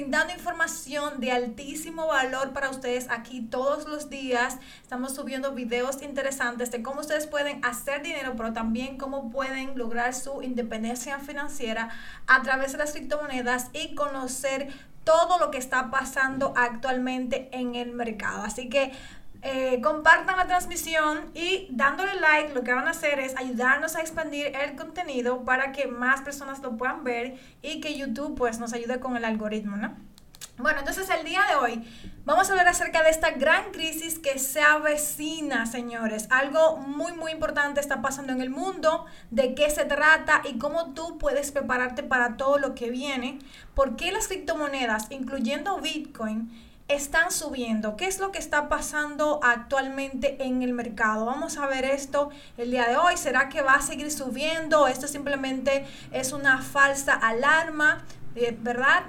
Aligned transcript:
brindando 0.00 0.32
información 0.32 1.20
de 1.20 1.30
altísimo 1.30 2.06
valor 2.06 2.54
para 2.54 2.70
ustedes 2.70 3.06
aquí 3.10 3.42
todos 3.42 3.86
los 3.86 4.08
días. 4.08 4.56
Estamos 4.80 5.14
subiendo 5.14 5.52
videos 5.52 6.00
interesantes 6.00 6.70
de 6.70 6.82
cómo 6.82 7.00
ustedes 7.00 7.26
pueden 7.26 7.62
hacer 7.62 8.02
dinero, 8.02 8.32
pero 8.34 8.54
también 8.54 8.96
cómo 8.96 9.30
pueden 9.30 9.76
lograr 9.76 10.14
su 10.14 10.40
independencia 10.40 11.18
financiera 11.18 11.90
a 12.26 12.40
través 12.40 12.72
de 12.72 12.78
las 12.78 12.92
criptomonedas 12.92 13.68
y 13.74 13.94
conocer 13.94 14.72
todo 15.04 15.38
lo 15.38 15.50
que 15.50 15.58
está 15.58 15.90
pasando 15.90 16.54
actualmente 16.56 17.50
en 17.52 17.74
el 17.74 17.92
mercado. 17.92 18.42
Así 18.42 18.70
que 18.70 18.92
eh, 19.42 19.80
compartan 19.82 20.36
la 20.36 20.46
transmisión 20.46 21.30
y 21.34 21.68
dándole 21.70 22.14
like 22.20 22.52
lo 22.52 22.62
que 22.62 22.74
van 22.74 22.86
a 22.86 22.90
hacer 22.90 23.18
es 23.20 23.36
ayudarnos 23.36 23.96
a 23.96 24.00
expandir 24.00 24.54
el 24.54 24.76
contenido 24.76 25.44
para 25.44 25.72
que 25.72 25.86
más 25.86 26.20
personas 26.20 26.60
lo 26.60 26.76
puedan 26.76 27.04
ver 27.04 27.38
y 27.62 27.80
que 27.80 27.96
YouTube 27.96 28.36
pues 28.36 28.58
nos 28.58 28.72
ayude 28.72 29.00
con 29.00 29.16
el 29.16 29.24
algoritmo, 29.24 29.76
¿no? 29.76 29.96
Bueno, 30.58 30.80
entonces 30.80 31.08
el 31.08 31.24
día 31.24 31.40
de 31.48 31.54
hoy 31.54 31.84
vamos 32.26 32.48
a 32.48 32.52
hablar 32.52 32.68
acerca 32.68 33.02
de 33.02 33.08
esta 33.08 33.30
gran 33.30 33.72
crisis 33.72 34.18
que 34.18 34.38
se 34.38 34.60
avecina, 34.60 35.64
señores. 35.64 36.26
Algo 36.28 36.76
muy, 36.76 37.12
muy 37.14 37.32
importante 37.32 37.80
está 37.80 38.02
pasando 38.02 38.34
en 38.34 38.42
el 38.42 38.50
mundo, 38.50 39.06
de 39.30 39.54
qué 39.54 39.70
se 39.70 39.86
trata 39.86 40.42
y 40.44 40.58
cómo 40.58 40.92
tú 40.92 41.16
puedes 41.16 41.50
prepararte 41.50 42.02
para 42.02 42.36
todo 42.36 42.58
lo 42.58 42.74
que 42.74 42.90
viene. 42.90 43.38
¿Por 43.74 43.96
qué 43.96 44.12
las 44.12 44.28
criptomonedas, 44.28 45.06
incluyendo 45.10 45.80
Bitcoin, 45.80 46.50
están 46.94 47.30
subiendo. 47.30 47.96
¿Qué 47.96 48.06
es 48.06 48.18
lo 48.18 48.32
que 48.32 48.38
está 48.38 48.68
pasando 48.68 49.40
actualmente 49.42 50.42
en 50.44 50.62
el 50.62 50.72
mercado? 50.72 51.26
Vamos 51.26 51.56
a 51.56 51.66
ver 51.66 51.84
esto 51.84 52.30
el 52.56 52.70
día 52.70 52.88
de 52.88 52.96
hoy. 52.96 53.16
¿Será 53.16 53.48
que 53.48 53.62
va 53.62 53.74
a 53.74 53.82
seguir 53.82 54.10
subiendo? 54.10 54.86
Esto 54.86 55.06
simplemente 55.06 55.86
es 56.12 56.32
una 56.32 56.62
falsa 56.62 57.14
alarma, 57.14 58.04
eh, 58.34 58.56
¿verdad? 58.60 59.04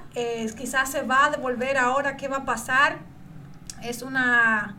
quizás 0.57 0.91
se 0.91 1.01
va 1.03 1.25
a 1.25 1.29
devolver 1.31 1.77
ahora. 1.77 2.17
¿Qué 2.17 2.27
va 2.27 2.37
a 2.37 2.45
pasar? 2.45 2.99
Es 3.81 4.03
una, 4.03 4.77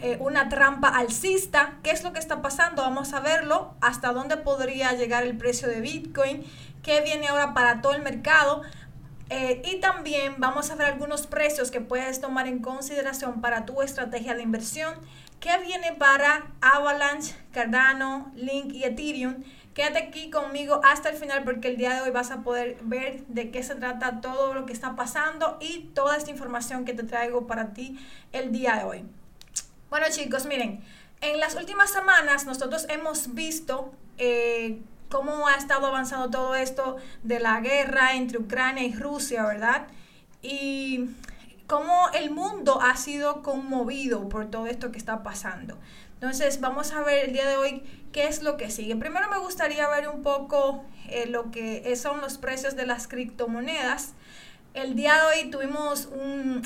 eh, 0.00 0.16
una 0.20 0.48
trampa 0.48 0.88
alcista. 0.88 1.74
¿Qué 1.82 1.90
es 1.90 2.02
lo 2.02 2.12
que 2.12 2.18
está 2.18 2.42
pasando? 2.42 2.82
Vamos 2.82 3.12
a 3.12 3.20
verlo. 3.20 3.74
¿Hasta 3.80 4.12
dónde 4.12 4.36
podría 4.36 4.92
llegar 4.92 5.22
el 5.22 5.36
precio 5.36 5.68
de 5.68 5.80
Bitcoin? 5.80 6.44
¿Qué 6.82 7.00
viene 7.02 7.28
ahora 7.28 7.54
para 7.54 7.80
todo 7.80 7.92
el 7.92 8.02
mercado? 8.02 8.62
Eh, 9.30 9.62
y 9.64 9.76
también 9.76 10.34
vamos 10.38 10.70
a 10.70 10.74
ver 10.74 10.88
algunos 10.88 11.28
precios 11.28 11.70
que 11.70 11.80
puedes 11.80 12.20
tomar 12.20 12.48
en 12.48 12.58
consideración 12.58 13.40
para 13.40 13.64
tu 13.64 13.80
estrategia 13.80 14.34
de 14.34 14.42
inversión. 14.42 14.94
¿Qué 15.38 15.56
viene 15.64 15.92
para 15.92 16.48
Avalanche, 16.60 17.34
Cardano, 17.52 18.32
Link 18.34 18.72
y 18.72 18.82
Ethereum? 18.82 19.44
Quédate 19.72 20.00
aquí 20.00 20.30
conmigo 20.30 20.80
hasta 20.82 21.10
el 21.10 21.16
final 21.16 21.44
porque 21.44 21.68
el 21.68 21.76
día 21.76 21.94
de 21.94 22.00
hoy 22.00 22.10
vas 22.10 22.32
a 22.32 22.42
poder 22.42 22.76
ver 22.82 23.24
de 23.28 23.52
qué 23.52 23.62
se 23.62 23.76
trata 23.76 24.20
todo 24.20 24.52
lo 24.52 24.66
que 24.66 24.72
está 24.72 24.96
pasando 24.96 25.58
y 25.60 25.90
toda 25.94 26.16
esta 26.16 26.32
información 26.32 26.84
que 26.84 26.92
te 26.92 27.04
traigo 27.04 27.46
para 27.46 27.72
ti 27.72 27.98
el 28.32 28.50
día 28.50 28.76
de 28.76 28.84
hoy. 28.84 29.04
Bueno 29.90 30.06
chicos, 30.10 30.44
miren, 30.46 30.82
en 31.20 31.38
las 31.38 31.54
últimas 31.54 31.90
semanas 31.90 32.46
nosotros 32.46 32.84
hemos 32.88 33.32
visto 33.34 33.92
eh, 34.18 34.80
cómo 35.10 35.48
ha 35.48 35.56
estado 35.56 35.86
avanzando 35.86 36.30
todo 36.30 36.54
esto 36.54 36.96
de 37.22 37.40
la 37.40 37.60
guerra 37.60 38.14
entre 38.14 38.38
Ucrania 38.38 38.84
y 38.84 38.94
Rusia, 38.94 39.44
¿verdad? 39.44 39.88
Y 40.40 41.10
cómo 41.66 42.08
el 42.14 42.30
mundo 42.30 42.80
ha 42.80 42.96
sido 42.96 43.42
conmovido 43.42 44.28
por 44.28 44.50
todo 44.50 44.66
esto 44.66 44.90
que 44.90 44.98
está 44.98 45.22
pasando. 45.22 45.76
Entonces, 46.14 46.60
vamos 46.60 46.92
a 46.92 47.02
ver 47.02 47.26
el 47.26 47.32
día 47.32 47.48
de 47.48 47.56
hoy 47.56 47.82
qué 48.12 48.26
es 48.28 48.42
lo 48.42 48.56
que 48.56 48.70
sigue. 48.70 48.96
Primero 48.96 49.28
me 49.30 49.38
gustaría 49.38 49.88
ver 49.88 50.08
un 50.08 50.22
poco 50.22 50.84
eh, 51.08 51.26
lo 51.26 51.50
que 51.50 51.94
son 51.96 52.20
los 52.20 52.38
precios 52.38 52.76
de 52.76 52.86
las 52.86 53.08
criptomonedas. 53.08 54.14
El 54.72 54.94
día 54.94 55.16
de 55.16 55.22
hoy 55.22 55.50
tuvimos 55.50 56.06
un, 56.06 56.62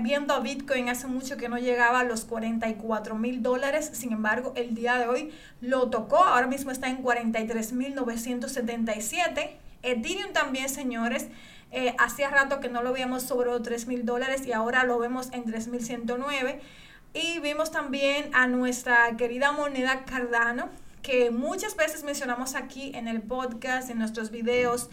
viendo 0.00 0.32
a 0.32 0.38
Bitcoin 0.38 0.88
hace 0.88 1.08
mucho 1.08 1.36
que 1.36 1.48
no 1.48 1.58
llegaba 1.58 2.00
a 2.00 2.04
los 2.04 2.24
44 2.24 3.16
mil 3.16 3.42
dólares, 3.42 3.90
sin 3.94 4.12
embargo 4.12 4.52
el 4.54 4.76
día 4.76 4.96
de 4.96 5.08
hoy 5.08 5.32
lo 5.60 5.90
tocó, 5.90 6.18
ahora 6.18 6.46
mismo 6.46 6.70
está 6.70 6.88
en 6.88 6.98
43 6.98 7.72
mil 7.72 7.96
977. 7.96 9.58
Ethereum 9.82 10.32
también, 10.32 10.68
señores, 10.68 11.28
eh, 11.72 11.96
hacía 11.98 12.30
rato 12.30 12.60
que 12.60 12.68
no 12.68 12.82
lo 12.82 12.92
veíamos 12.92 13.24
sobre 13.24 13.50
los 13.50 13.62
3 13.62 13.88
mil 13.88 14.06
dólares 14.06 14.46
y 14.46 14.52
ahora 14.52 14.84
lo 14.84 14.98
vemos 15.00 15.30
en 15.32 15.44
3.109. 15.44 16.60
Y 17.12 17.40
vimos 17.40 17.72
también 17.72 18.30
a 18.34 18.46
nuestra 18.46 19.16
querida 19.16 19.50
moneda 19.50 20.04
Cardano, 20.04 20.68
que 21.02 21.32
muchas 21.32 21.74
veces 21.74 22.04
mencionamos 22.04 22.54
aquí 22.54 22.92
en 22.94 23.08
el 23.08 23.20
podcast, 23.20 23.90
en 23.90 23.98
nuestros 23.98 24.30
videos, 24.30 24.90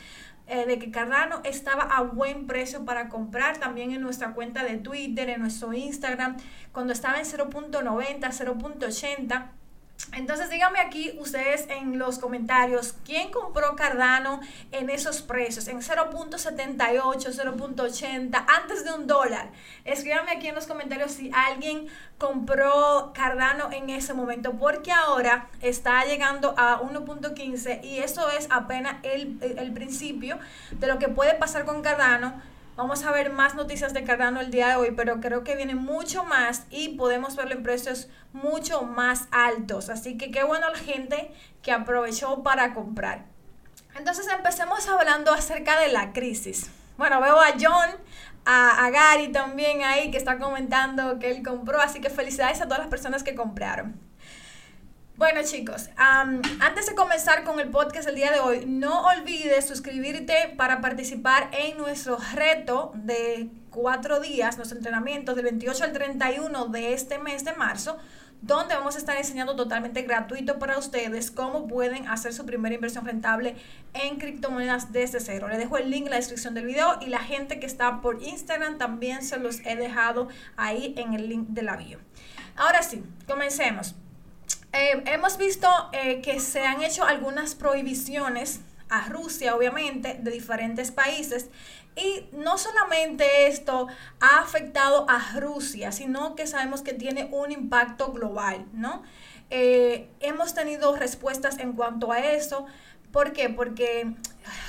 eh, 0.47 0.65
de 0.65 0.79
que 0.79 0.91
Cardano 0.91 1.41
estaba 1.43 1.83
a 1.83 2.01
buen 2.01 2.47
precio 2.47 2.85
para 2.85 3.09
comprar 3.09 3.57
también 3.57 3.91
en 3.91 4.01
nuestra 4.01 4.33
cuenta 4.33 4.63
de 4.63 4.77
Twitter, 4.77 5.29
en 5.29 5.41
nuestro 5.41 5.73
Instagram, 5.73 6.37
cuando 6.71 6.93
estaba 6.93 7.19
en 7.19 7.25
0.90, 7.25 8.19
0.80 8.19 9.51
entonces 10.13 10.49
díganme 10.49 10.79
aquí 10.79 11.17
ustedes 11.19 11.65
en 11.69 11.99
los 11.99 12.19
comentarios, 12.19 12.95
¿quién 13.05 13.31
compró 13.31 13.75
Cardano 13.75 14.39
en 14.71 14.89
esos 14.89 15.21
precios? 15.21 15.67
En 15.67 15.81
0.78, 15.81 16.77
0.80, 16.77 18.45
antes 18.47 18.85
de 18.85 18.93
un 18.93 19.07
dólar. 19.07 19.49
Escríbanme 19.83 20.31
aquí 20.31 20.47
en 20.47 20.55
los 20.55 20.67
comentarios 20.67 21.11
si 21.11 21.31
alguien 21.33 21.87
compró 22.17 23.11
Cardano 23.13 23.69
en 23.71 23.89
ese 23.89 24.13
momento, 24.13 24.53
porque 24.53 24.91
ahora 24.91 25.49
está 25.61 26.05
llegando 26.05 26.53
a 26.57 26.79
1.15 26.81 27.83
y 27.83 27.99
eso 27.99 28.29
es 28.31 28.47
apenas 28.51 28.97
el, 29.03 29.37
el 29.57 29.73
principio 29.73 30.39
de 30.71 30.87
lo 30.87 30.99
que 30.99 31.09
puede 31.09 31.33
pasar 31.35 31.65
con 31.65 31.81
Cardano 31.81 32.41
Vamos 32.75 33.05
a 33.05 33.11
ver 33.11 33.31
más 33.31 33.55
noticias 33.55 33.93
de 33.93 34.03
Cardano 34.03 34.41
el 34.41 34.51
día 34.51 34.67
de 34.67 34.75
hoy, 34.75 34.91
pero 34.91 35.21
creo 35.21 35.45
que 35.45 35.55
viene 35.55 35.75
mucho 35.75 36.25
más 36.25 36.65
y 36.69 36.89
podemos 36.97 37.37
verlo 37.37 37.53
en 37.53 37.63
precios 37.63 38.09
mucho 38.33 38.83
más 38.83 39.29
altos. 39.31 39.89
Así 39.89 40.17
que 40.17 40.29
qué 40.29 40.43
bueno 40.43 40.69
la 40.69 40.77
gente 40.77 41.31
que 41.61 41.71
aprovechó 41.71 42.43
para 42.43 42.73
comprar. 42.73 43.27
Entonces 43.97 44.27
empecemos 44.27 44.89
hablando 44.89 45.31
acerca 45.31 45.79
de 45.79 45.87
la 45.87 46.11
crisis. 46.11 46.69
Bueno, 46.97 47.21
veo 47.21 47.39
a 47.39 47.53
John, 47.53 47.91
a, 48.43 48.85
a, 48.85 48.89
Gary 48.89 49.31
también 49.31 49.81
ahí 49.83 50.11
que 50.11 50.17
está 50.17 50.37
comentando 50.37 51.17
que 51.17 51.31
él 51.31 51.43
compró, 51.43 51.79
así 51.79 52.01
que 52.01 52.09
felicidades 52.09 52.59
a 52.59 52.65
todas 52.65 52.79
las 52.79 52.89
personas 52.89 53.23
que 53.23 53.35
compraron. 53.35 54.04
Bueno 55.17 55.39
chicos, 55.43 55.89
antes 55.95 56.87
de 56.87 56.93
comenzar 56.93 57.45
con 57.45 57.61
el 57.61 57.69
podcast 57.69 58.09
el 58.09 58.15
día 58.15 58.33
de 58.33 58.41
hoy, 58.41 58.65
no 58.65 59.07
olvides 59.07 59.65
suscribirte 59.65 60.53
para 60.57 60.81
participar 60.81 61.49
en 61.53 61.77
nuestro 61.77 62.17
reto 62.33 62.91
de 62.95 63.49
cuatro 63.69 64.19
días, 64.19 64.57
nuestro 64.57 64.77
entrenamiento 64.77 65.33
del 65.33 65.45
28 65.45 65.85
al 65.85 65.93
31 65.93 66.65
de 66.65 66.91
este 66.91 67.17
mes 67.17 67.45
de 67.45 67.53
marzo, 67.53 67.97
donde 68.41 68.75
vamos 68.75 68.95
a 68.95 68.97
estar 68.97 69.15
enseñando 69.15 69.55
totalmente 69.55 70.01
gratuito 70.01 70.59
para 70.59 70.77
ustedes 70.77 71.31
cómo 71.31 71.65
pueden 71.65 72.09
hacer 72.09 72.33
su 72.33 72.45
primera 72.45 72.75
inversión 72.75 73.05
rentable 73.05 73.55
en 73.93 74.17
criptomonedas 74.17 74.91
desde 74.91 75.21
cero. 75.21 75.47
Les 75.47 75.59
dejo 75.59 75.77
el 75.77 75.91
link 75.91 76.07
en 76.07 76.09
la 76.09 76.17
descripción 76.17 76.53
del 76.55 76.65
video 76.65 76.99
y 76.99 77.05
la 77.05 77.19
gente 77.19 77.61
que 77.61 77.67
está 77.67 78.01
por 78.01 78.21
Instagram 78.21 78.77
también 78.77 79.23
se 79.23 79.37
los 79.37 79.61
he 79.61 79.77
dejado 79.77 80.27
ahí 80.57 80.93
en 80.97 81.13
el 81.13 81.29
link 81.29 81.47
de 81.47 81.61
la. 81.61 81.79
Ahora 82.57 82.81
sí, 82.81 83.01
comencemos. 83.25 83.95
Eh, 84.75 85.03
hemos 85.05 85.37
visto 85.37 85.69
eh, 85.93 86.21
que 86.21 86.41
se 86.41 86.65
han 86.65 86.83
hecho 86.83 87.05
algunas 87.05 87.55
prohibiciones 87.55 88.59
a 88.89 89.07
Rusia, 89.07 89.55
obviamente, 89.55 90.17
de 90.19 90.31
diferentes 90.31 90.91
países. 90.91 91.49
Y 91.95 92.27
no 92.33 92.57
solamente 92.57 93.47
esto 93.47 93.87
ha 94.19 94.39
afectado 94.39 95.05
a 95.09 95.39
Rusia, 95.39 95.93
sino 95.93 96.35
que 96.35 96.45
sabemos 96.45 96.81
que 96.81 96.93
tiene 96.93 97.29
un 97.31 97.53
impacto 97.53 98.11
global, 98.11 98.65
¿no? 98.73 99.03
Eh, 99.49 100.09
hemos 100.19 100.53
tenido 100.53 100.93
respuestas 100.97 101.57
en 101.59 101.71
cuanto 101.71 102.11
a 102.11 102.19
eso. 102.19 102.65
¿Por 103.15 103.31
qué? 103.31 103.47
Porque 103.47 104.13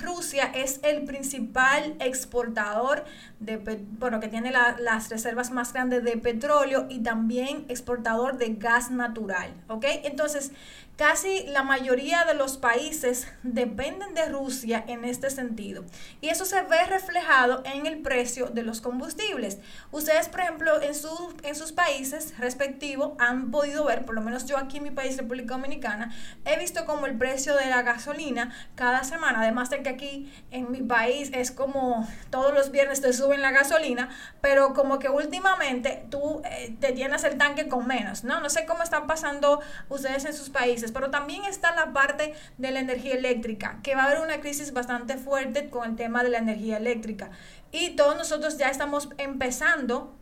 Rusia 0.00 0.44
es 0.54 0.78
el 0.84 1.04
principal 1.04 1.96
exportador 1.98 3.04
de, 3.40 3.56
bueno, 3.98 4.20
que 4.20 4.28
tiene 4.28 4.52
las 4.52 5.08
reservas 5.08 5.50
más 5.50 5.72
grandes 5.72 6.04
de 6.04 6.16
petróleo 6.16 6.86
y 6.88 7.00
también 7.00 7.64
exportador 7.68 8.38
de 8.38 8.54
gas 8.54 8.92
natural, 8.92 9.52
¿ok? 9.66 9.86
Entonces, 10.04 10.52
casi 10.96 11.44
la 11.48 11.62
mayoría 11.62 12.24
de 12.24 12.34
los 12.34 12.56
países 12.56 13.28
dependen 13.42 14.14
de 14.14 14.26
Rusia 14.26 14.82
en 14.88 15.04
este 15.04 15.30
sentido. 15.30 15.84
Y 16.20 16.28
eso 16.28 16.44
se 16.44 16.62
ve 16.62 16.84
reflejado 16.88 17.62
en 17.64 17.86
el 17.86 17.98
precio 17.98 18.46
de 18.48 18.62
los 18.62 18.80
combustibles. 18.80 19.58
Ustedes, 19.92 20.28
por 20.28 20.40
ejemplo, 20.40 20.80
en, 20.80 20.94
su, 20.94 21.36
en 21.42 21.54
sus 21.54 21.72
países 21.72 22.36
respectivos 22.38 23.12
han 23.18 23.50
podido 23.50 23.84
ver, 23.84 24.04
por 24.04 24.14
lo 24.14 24.22
menos 24.22 24.46
yo 24.46 24.56
aquí 24.56 24.78
en 24.78 24.84
mi 24.84 24.90
país, 24.90 25.16
República 25.18 25.54
Dominicana, 25.54 26.14
he 26.44 26.58
visto 26.58 26.86
como 26.86 27.06
el 27.06 27.16
precio 27.16 27.54
de 27.54 27.66
la 27.66 27.82
gasolina 27.82 28.54
cada 28.74 29.04
semana, 29.04 29.40
además 29.40 29.68
de 29.70 29.82
que 29.82 29.90
aquí 29.90 30.32
en 30.50 30.70
mi 30.70 30.82
país 30.82 31.30
es 31.34 31.50
como 31.50 32.08
todos 32.30 32.54
los 32.54 32.70
viernes 32.70 33.02
te 33.02 33.12
suben 33.12 33.42
la 33.42 33.50
gasolina, 33.50 34.08
pero 34.40 34.72
como 34.72 34.98
que 34.98 35.10
últimamente 35.10 36.06
tú 36.10 36.42
eh, 36.44 36.74
te 36.80 36.94
llenas 36.94 37.24
el 37.24 37.36
tanque 37.36 37.68
con 37.68 37.86
menos, 37.86 38.24
¿no? 38.24 38.40
No 38.40 38.48
sé 38.48 38.64
cómo 38.64 38.82
están 38.82 39.06
pasando 39.06 39.60
ustedes 39.88 40.24
en 40.24 40.32
sus 40.32 40.48
países, 40.48 40.85
pero 40.92 41.10
también 41.10 41.44
está 41.44 41.74
la 41.74 41.92
parte 41.92 42.34
de 42.58 42.70
la 42.70 42.80
energía 42.80 43.14
eléctrica, 43.14 43.80
que 43.82 43.94
va 43.94 44.04
a 44.04 44.06
haber 44.06 44.20
una 44.20 44.40
crisis 44.40 44.72
bastante 44.72 45.16
fuerte 45.16 45.68
con 45.70 45.90
el 45.90 45.96
tema 45.96 46.22
de 46.22 46.30
la 46.30 46.38
energía 46.38 46.76
eléctrica. 46.76 47.30
Y 47.72 47.90
todos 47.90 48.16
nosotros 48.16 48.58
ya 48.58 48.68
estamos 48.68 49.08
empezando 49.18 50.14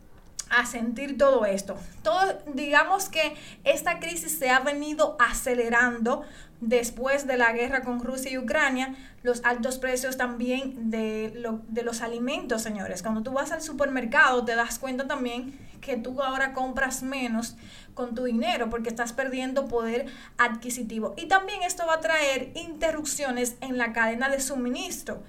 a 0.49 0.65
sentir 0.65 1.17
todo 1.17 1.45
esto. 1.45 1.77
Todo, 2.03 2.39
digamos 2.53 3.09
que 3.09 3.35
esta 3.63 3.99
crisis 3.99 4.37
se 4.37 4.49
ha 4.49 4.59
venido 4.59 5.17
acelerando 5.19 6.23
después 6.61 7.27
de 7.27 7.37
la 7.37 7.51
guerra 7.51 7.81
con 7.81 8.01
Rusia 8.01 8.31
y 8.31 8.37
Ucrania, 8.37 8.95
los 9.23 9.43
altos 9.43 9.77
precios 9.77 10.17
también 10.17 10.89
de, 10.89 11.33
de 11.67 11.83
los 11.83 12.01
alimentos, 12.01 12.61
señores. 12.61 13.01
Cuando 13.01 13.23
tú 13.23 13.31
vas 13.31 13.51
al 13.51 13.61
supermercado 13.61 14.45
te 14.45 14.55
das 14.55 14.79
cuenta 14.79 15.07
también 15.07 15.57
que 15.81 15.97
tú 15.97 16.21
ahora 16.21 16.53
compras 16.53 17.03
menos 17.03 17.55
con 17.95 18.13
tu 18.13 18.25
dinero 18.25 18.69
porque 18.69 18.89
estás 18.89 19.13
perdiendo 19.13 19.67
poder 19.67 20.05
adquisitivo. 20.37 21.15
Y 21.17 21.25
también 21.25 21.63
esto 21.63 21.87
va 21.87 21.95
a 21.95 22.01
traer 22.01 22.51
interrupciones 22.53 23.55
en 23.61 23.79
la 23.79 23.93
cadena 23.93 24.29
de 24.29 24.39
suministro. 24.39 25.23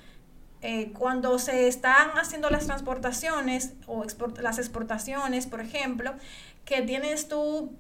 Eh, 0.60 0.92
cuando 0.92 1.38
se 1.38 1.68
están 1.68 2.10
haciendo 2.18 2.50
las 2.50 2.66
transportaciones 2.66 3.72
o 3.86 4.04
las 4.40 4.58
exportaciones, 4.58 5.46
por 5.46 5.60
ejemplo, 5.60 6.14
que 6.64 6.82
tienes 6.82 7.28
tú 7.28 7.72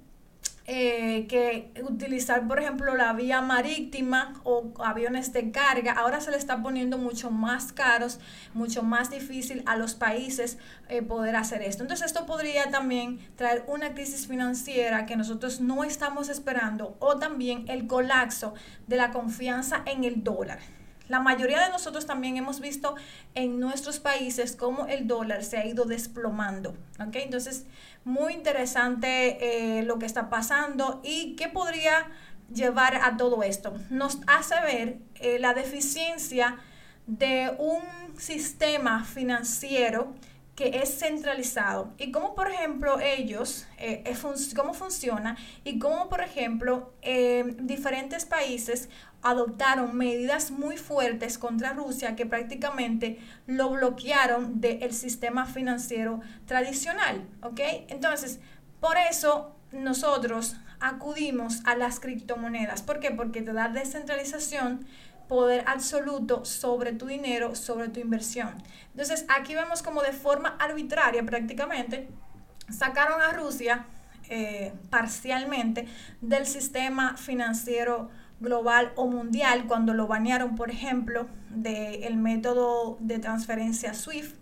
eh, 0.68 1.26
que 1.28 1.70
utilizar, 1.88 2.46
por 2.48 2.58
ejemplo, 2.58 2.96
la 2.96 3.12
vía 3.12 3.40
marítima 3.40 4.34
o 4.42 4.72
aviones 4.84 5.32
de 5.32 5.52
carga, 5.52 5.92
ahora 5.92 6.20
se 6.20 6.32
le 6.32 6.36
está 6.36 6.60
poniendo 6.60 6.98
mucho 6.98 7.30
más 7.30 7.72
caros, 7.72 8.18
mucho 8.52 8.82
más 8.82 9.10
difícil 9.10 9.62
a 9.66 9.76
los 9.76 9.94
países 9.94 10.58
eh, 10.88 11.02
poder 11.02 11.36
hacer 11.36 11.62
esto. 11.62 11.84
Entonces 11.84 12.06
esto 12.06 12.26
podría 12.26 12.70
también 12.70 13.20
traer 13.36 13.64
una 13.68 13.94
crisis 13.94 14.26
financiera 14.26 15.06
que 15.06 15.16
nosotros 15.16 15.60
no 15.60 15.84
estamos 15.84 16.28
esperando 16.28 16.96
o 16.98 17.16
también 17.16 17.64
el 17.68 17.86
colapso 17.86 18.54
de 18.88 18.96
la 18.96 19.12
confianza 19.12 19.82
en 19.86 20.02
el 20.02 20.24
dólar. 20.24 20.58
La 21.08 21.20
mayoría 21.20 21.60
de 21.64 21.70
nosotros 21.70 22.06
también 22.06 22.36
hemos 22.36 22.60
visto 22.60 22.96
en 23.34 23.60
nuestros 23.60 24.00
países 24.00 24.56
cómo 24.56 24.86
el 24.86 25.06
dólar 25.06 25.44
se 25.44 25.58
ha 25.58 25.64
ido 25.64 25.84
desplomando. 25.84 26.70
¿ok? 26.98 27.14
Entonces, 27.16 27.64
muy 28.06 28.34
interesante 28.34 29.78
eh, 29.78 29.82
lo 29.82 29.98
que 29.98 30.06
está 30.06 30.30
pasando 30.30 31.00
y 31.02 31.34
qué 31.34 31.48
podría 31.48 32.06
llevar 32.54 32.94
a 33.02 33.16
todo 33.16 33.42
esto. 33.42 33.74
Nos 33.90 34.20
hace 34.28 34.54
ver 34.62 34.98
eh, 35.16 35.40
la 35.40 35.54
deficiencia 35.54 36.56
de 37.08 37.52
un 37.58 37.82
sistema 38.16 39.04
financiero 39.04 40.14
que 40.56 40.80
es 40.82 40.98
centralizado 40.98 41.92
y 41.98 42.10
cómo 42.10 42.34
por 42.34 42.50
ejemplo 42.50 42.98
ellos, 42.98 43.66
eh, 43.78 44.02
cómo 44.56 44.72
funciona 44.72 45.36
y 45.64 45.78
cómo 45.78 46.08
por 46.08 46.22
ejemplo 46.22 46.94
diferentes 47.60 48.24
países 48.24 48.88
adoptaron 49.22 49.96
medidas 49.96 50.50
muy 50.50 50.76
fuertes 50.76 51.36
contra 51.36 51.72
Rusia 51.72 52.16
que 52.16 52.26
prácticamente 52.26 53.18
lo 53.46 53.70
bloquearon 53.70 54.60
del 54.60 54.92
sistema 54.92 55.46
financiero 55.46 56.20
tradicional, 56.46 57.28
¿ok? 57.42 57.60
Entonces, 57.88 58.40
por 58.80 58.96
eso 58.96 59.56
nosotros 59.72 60.56
acudimos 60.80 61.62
a 61.64 61.74
las 61.74 62.00
criptomonedas. 62.00 62.82
¿Por 62.82 63.00
qué? 63.00 63.10
Porque 63.10 63.42
te 63.42 63.52
da 63.52 63.68
descentralización, 63.68 64.86
poder 65.28 65.64
absoluto 65.66 66.44
sobre 66.44 66.92
tu 66.92 67.06
dinero, 67.06 67.54
sobre 67.54 67.88
tu 67.88 68.00
inversión. 68.00 68.62
Entonces, 68.90 69.24
aquí 69.28 69.54
vemos 69.54 69.82
como 69.82 70.02
de 70.02 70.12
forma 70.12 70.56
arbitraria 70.58 71.24
prácticamente 71.24 72.08
sacaron 72.68 73.22
a 73.22 73.32
Rusia 73.32 73.86
eh, 74.28 74.72
parcialmente 74.90 75.86
del 76.20 76.46
sistema 76.46 77.16
financiero 77.16 78.10
global 78.40 78.92
o 78.96 79.06
mundial 79.06 79.66
cuando 79.66 79.94
lo 79.94 80.06
banearon, 80.06 80.56
por 80.56 80.70
ejemplo, 80.70 81.26
del 81.50 82.16
método 82.16 82.98
de 83.00 83.18
transferencia 83.18 83.94
SWIFT, 83.94 84.36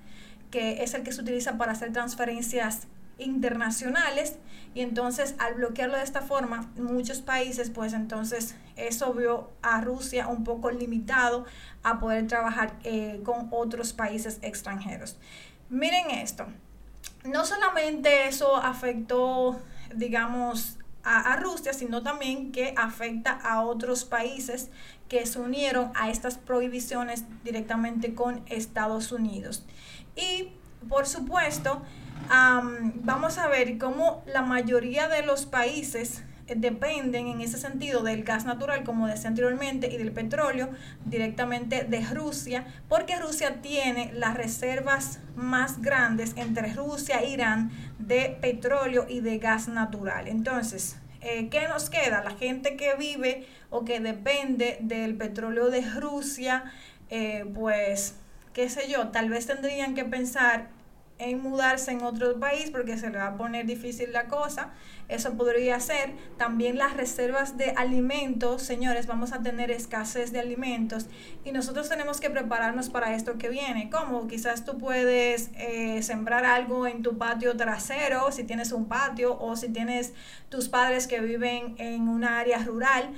que 0.50 0.82
es 0.82 0.94
el 0.94 1.02
que 1.02 1.12
se 1.12 1.20
utiliza 1.20 1.58
para 1.58 1.72
hacer 1.72 1.92
transferencias 1.92 2.88
internacionales 3.18 4.38
y 4.74 4.80
entonces 4.80 5.34
al 5.38 5.54
bloquearlo 5.54 5.96
de 5.96 6.02
esta 6.02 6.20
forma 6.22 6.70
muchos 6.76 7.20
países 7.20 7.70
pues 7.70 7.92
entonces 7.92 8.56
eso 8.76 9.12
vio 9.12 9.50
a 9.62 9.80
Rusia 9.80 10.28
un 10.28 10.44
poco 10.44 10.70
limitado 10.70 11.44
a 11.82 12.00
poder 12.00 12.26
trabajar 12.26 12.74
eh, 12.84 13.20
con 13.24 13.48
otros 13.50 13.92
países 13.92 14.38
extranjeros 14.42 15.16
miren 15.70 16.10
esto 16.10 16.46
no 17.24 17.44
solamente 17.44 18.26
eso 18.26 18.56
afectó 18.56 19.60
digamos 19.94 20.78
a, 21.04 21.36
Rusia, 21.36 21.72
sino 21.72 22.02
también 22.02 22.50
que 22.50 22.74
afecta 22.76 23.32
a 23.32 23.62
otros 23.62 24.04
países 24.04 24.70
que 25.08 25.26
se 25.26 25.38
unieron 25.38 25.92
a 25.94 26.10
estas 26.10 26.38
prohibiciones 26.38 27.24
directamente 27.44 28.14
con 28.14 28.42
Estados 28.46 29.12
Unidos. 29.12 29.64
Y 30.16 30.48
por 30.88 31.06
supuesto, 31.06 31.82
vamos 32.28 33.38
a 33.38 33.48
ver 33.48 33.78
cómo 33.78 34.22
la 34.26 34.42
mayoría 34.42 35.08
de 35.08 35.22
los 35.22 35.46
países 35.46 36.22
dependen 36.46 37.28
en 37.28 37.40
ese 37.40 37.58
sentido 37.58 38.02
del 38.02 38.22
gas 38.22 38.44
natural, 38.44 38.84
como 38.84 39.06
decía 39.06 39.28
anteriormente, 39.28 39.92
y 39.92 39.96
del 39.96 40.12
petróleo 40.12 40.68
directamente 41.06 41.84
de 41.84 42.00
Rusia, 42.02 42.66
porque 42.88 43.18
Rusia 43.18 43.62
tiene 43.62 44.12
las 44.12 44.36
reservas 44.36 45.20
más 45.36 45.80
grandes 45.80 46.34
entre 46.36 46.74
Rusia 46.74 47.20
e 47.20 47.30
Irán 47.30 47.70
de 47.98 48.36
petróleo 48.40 49.06
y 49.08 49.20
de 49.20 49.38
gas 49.38 49.68
natural. 49.68 50.28
Entonces, 50.28 50.98
eh, 51.20 51.48
¿qué 51.48 51.66
nos 51.68 51.88
queda? 51.88 52.22
La 52.22 52.32
gente 52.32 52.76
que 52.76 52.94
vive 52.96 53.46
o 53.70 53.84
que 53.84 54.00
depende 54.00 54.76
del 54.80 55.16
petróleo 55.16 55.70
de 55.70 55.80
Rusia, 55.80 56.64
eh, 57.08 57.46
pues, 57.54 58.16
qué 58.52 58.68
sé 58.68 58.88
yo, 58.90 59.08
tal 59.08 59.30
vez 59.30 59.46
tendrían 59.46 59.94
que 59.94 60.04
pensar 60.04 60.68
en 61.18 61.42
mudarse 61.42 61.92
en 61.92 62.02
otro 62.02 62.38
país 62.40 62.70
porque 62.70 62.98
se 62.98 63.10
le 63.10 63.18
va 63.18 63.28
a 63.28 63.36
poner 63.36 63.66
difícil 63.66 64.12
la 64.12 64.26
cosa. 64.26 64.72
Eso 65.08 65.34
podría 65.34 65.78
ser. 65.80 66.14
También 66.38 66.78
las 66.78 66.96
reservas 66.96 67.56
de 67.56 67.70
alimentos, 67.76 68.62
señores, 68.62 69.06
vamos 69.06 69.32
a 69.32 69.42
tener 69.42 69.70
escasez 69.70 70.32
de 70.32 70.40
alimentos 70.40 71.06
y 71.44 71.52
nosotros 71.52 71.88
tenemos 71.88 72.20
que 72.20 72.30
prepararnos 72.30 72.90
para 72.90 73.14
esto 73.14 73.38
que 73.38 73.48
viene. 73.48 73.90
¿Cómo? 73.90 74.26
Quizás 74.26 74.64
tú 74.64 74.78
puedes 74.78 75.50
eh, 75.54 76.02
sembrar 76.02 76.44
algo 76.44 76.86
en 76.86 77.02
tu 77.02 77.16
patio 77.16 77.56
trasero, 77.56 78.32
si 78.32 78.44
tienes 78.44 78.72
un 78.72 78.86
patio 78.86 79.38
o 79.38 79.56
si 79.56 79.68
tienes 79.68 80.14
tus 80.48 80.68
padres 80.68 81.06
que 81.06 81.20
viven 81.20 81.74
en 81.78 82.08
una 82.08 82.38
área 82.40 82.58
rural 82.58 83.10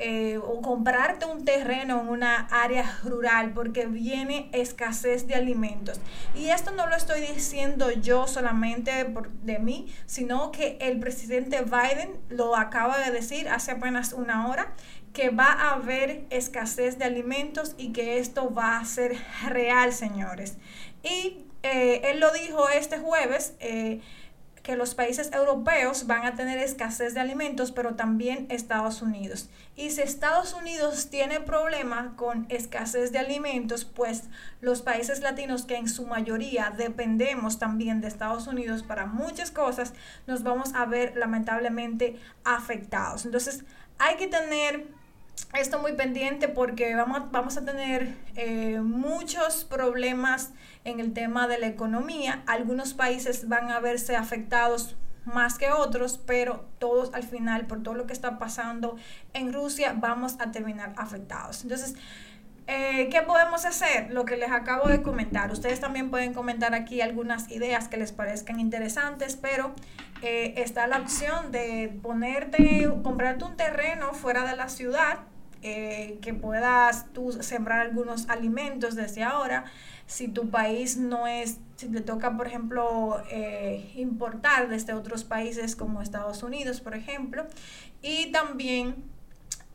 eh, 0.00 0.38
o 0.38 0.62
comprarte 0.62 1.26
un 1.26 1.44
terreno 1.44 2.00
en 2.00 2.08
una 2.08 2.46
área 2.52 3.00
rural 3.02 3.52
porque 3.52 3.86
viene 3.86 4.48
escasez 4.52 5.26
de 5.26 5.34
alimentos. 5.34 6.00
Y 6.36 6.50
esto 6.50 6.70
no 6.70 6.86
lo 6.86 6.94
estoy 6.94 7.20
diciendo 7.20 7.90
yo 7.90 8.28
solamente 8.28 9.12
de 9.42 9.58
mí, 9.58 9.92
sino 10.06 10.52
que 10.52 10.78
el 10.80 11.00
presidente 11.00 11.62
Biden 11.62 12.16
lo 12.28 12.56
acaba 12.56 12.98
de 12.98 13.10
decir 13.10 13.48
hace 13.48 13.72
apenas 13.72 14.12
una 14.12 14.48
hora 14.48 14.72
que 15.12 15.30
va 15.30 15.46
a 15.46 15.74
haber 15.74 16.24
escasez 16.30 16.96
de 16.98 17.04
alimentos 17.04 17.74
y 17.76 17.92
que 17.92 18.18
esto 18.18 18.54
va 18.54 18.78
a 18.78 18.84
ser 18.84 19.16
real, 19.48 19.92
señores. 19.92 20.58
Y 21.02 21.44
eh, 21.64 22.02
él 22.04 22.20
lo 22.20 22.30
dijo 22.32 22.68
este 22.68 22.98
jueves. 22.98 23.54
Eh, 23.58 24.00
que 24.68 24.76
los 24.76 24.94
países 24.94 25.32
europeos 25.32 26.06
van 26.06 26.26
a 26.26 26.34
tener 26.34 26.58
escasez 26.58 27.14
de 27.14 27.20
alimentos, 27.20 27.72
pero 27.72 27.94
también 27.94 28.44
Estados 28.50 29.00
Unidos. 29.00 29.48
Y 29.76 29.88
si 29.92 30.02
Estados 30.02 30.52
Unidos 30.52 31.08
tiene 31.08 31.40
problemas 31.40 32.08
con 32.16 32.44
escasez 32.50 33.10
de 33.10 33.18
alimentos, 33.18 33.86
pues 33.86 34.24
los 34.60 34.82
países 34.82 35.20
latinos 35.20 35.64
que 35.64 35.76
en 35.76 35.88
su 35.88 36.06
mayoría 36.06 36.70
dependemos 36.76 37.58
también 37.58 38.02
de 38.02 38.08
Estados 38.08 38.46
Unidos 38.46 38.82
para 38.82 39.06
muchas 39.06 39.50
cosas, 39.50 39.94
nos 40.26 40.42
vamos 40.42 40.74
a 40.74 40.84
ver 40.84 41.16
lamentablemente 41.16 42.20
afectados. 42.44 43.24
Entonces 43.24 43.64
hay 43.98 44.16
que 44.16 44.26
tener 44.26 44.86
esto 45.54 45.78
muy 45.78 45.92
pendiente 45.92 46.48
porque 46.48 46.94
vamos, 46.94 47.30
vamos 47.30 47.56
a 47.56 47.64
tener 47.64 48.14
eh, 48.36 48.80
muchos 48.80 49.64
problemas 49.64 50.52
en 50.84 51.00
el 51.00 51.12
tema 51.12 51.48
de 51.48 51.58
la 51.58 51.66
economía. 51.66 52.42
Algunos 52.46 52.94
países 52.94 53.48
van 53.48 53.70
a 53.70 53.80
verse 53.80 54.16
afectados 54.16 54.96
más 55.24 55.58
que 55.58 55.70
otros, 55.70 56.18
pero 56.26 56.64
todos 56.78 57.12
al 57.14 57.22
final, 57.22 57.66
por 57.66 57.82
todo 57.82 57.94
lo 57.94 58.06
que 58.06 58.12
está 58.12 58.38
pasando 58.38 58.96
en 59.34 59.52
Rusia, 59.52 59.94
vamos 59.96 60.36
a 60.38 60.50
terminar 60.50 60.94
afectados. 60.96 61.62
Entonces, 61.62 61.94
eh, 62.66 63.08
¿qué 63.10 63.22
podemos 63.22 63.64
hacer? 63.64 64.10
Lo 64.10 64.24
que 64.24 64.36
les 64.36 64.50
acabo 64.50 64.88
de 64.88 65.02
comentar. 65.02 65.50
Ustedes 65.50 65.80
también 65.80 66.10
pueden 66.10 66.34
comentar 66.34 66.74
aquí 66.74 67.00
algunas 67.00 67.50
ideas 67.50 67.88
que 67.88 67.96
les 67.96 68.12
parezcan 68.12 68.60
interesantes, 68.60 69.36
pero 69.36 69.74
eh, 70.22 70.54
está 70.56 70.86
la 70.86 70.98
opción 70.98 71.50
de 71.52 71.98
ponerte, 72.02 72.90
comprarte 73.02 73.44
un 73.44 73.56
terreno 73.56 74.12
fuera 74.12 74.44
de 74.44 74.56
la 74.56 74.68
ciudad 74.68 75.20
eh, 75.62 76.18
que 76.22 76.34
puedas 76.34 77.12
tú 77.12 77.32
sembrar 77.32 77.80
algunos 77.80 78.28
alimentos 78.28 78.94
desde 78.94 79.22
ahora. 79.22 79.64
Si 80.06 80.28
tu 80.28 80.50
país 80.50 80.96
no 80.96 81.26
es, 81.26 81.58
si 81.76 81.88
te 81.88 82.00
toca, 82.00 82.36
por 82.36 82.46
ejemplo, 82.46 83.22
eh, 83.30 83.92
importar 83.96 84.68
desde 84.68 84.94
otros 84.94 85.24
países 85.24 85.76
como 85.76 86.00
Estados 86.00 86.42
Unidos, 86.42 86.80
por 86.80 86.94
ejemplo. 86.94 87.46
Y 88.02 88.30
también 88.32 88.96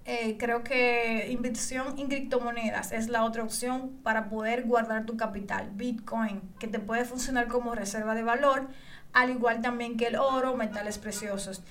eh, 0.06 0.36
creo 0.38 0.64
que 0.64 1.30
inversión 1.32 1.98
en 1.98 2.08
criptomonedas 2.08 2.92
es 2.92 3.08
la 3.08 3.24
otra 3.24 3.44
opción 3.44 3.92
para 4.04 4.30
poder 4.30 4.64
guardar 4.64 5.06
tu 5.06 5.16
capital. 5.16 5.70
Bitcoin, 5.74 6.42
que 6.60 6.68
te 6.68 6.80
puede 6.80 7.06
funcionar 7.06 7.48
como 7.48 7.74
reserva 7.74 8.14
de 8.14 8.24
valor, 8.24 8.68
al 9.14 9.30
igual 9.30 9.62
también 9.62 9.96
que 9.96 10.08
el 10.08 10.18
oro, 10.18 10.58
metales 10.58 10.98
preciosos. 10.98 11.64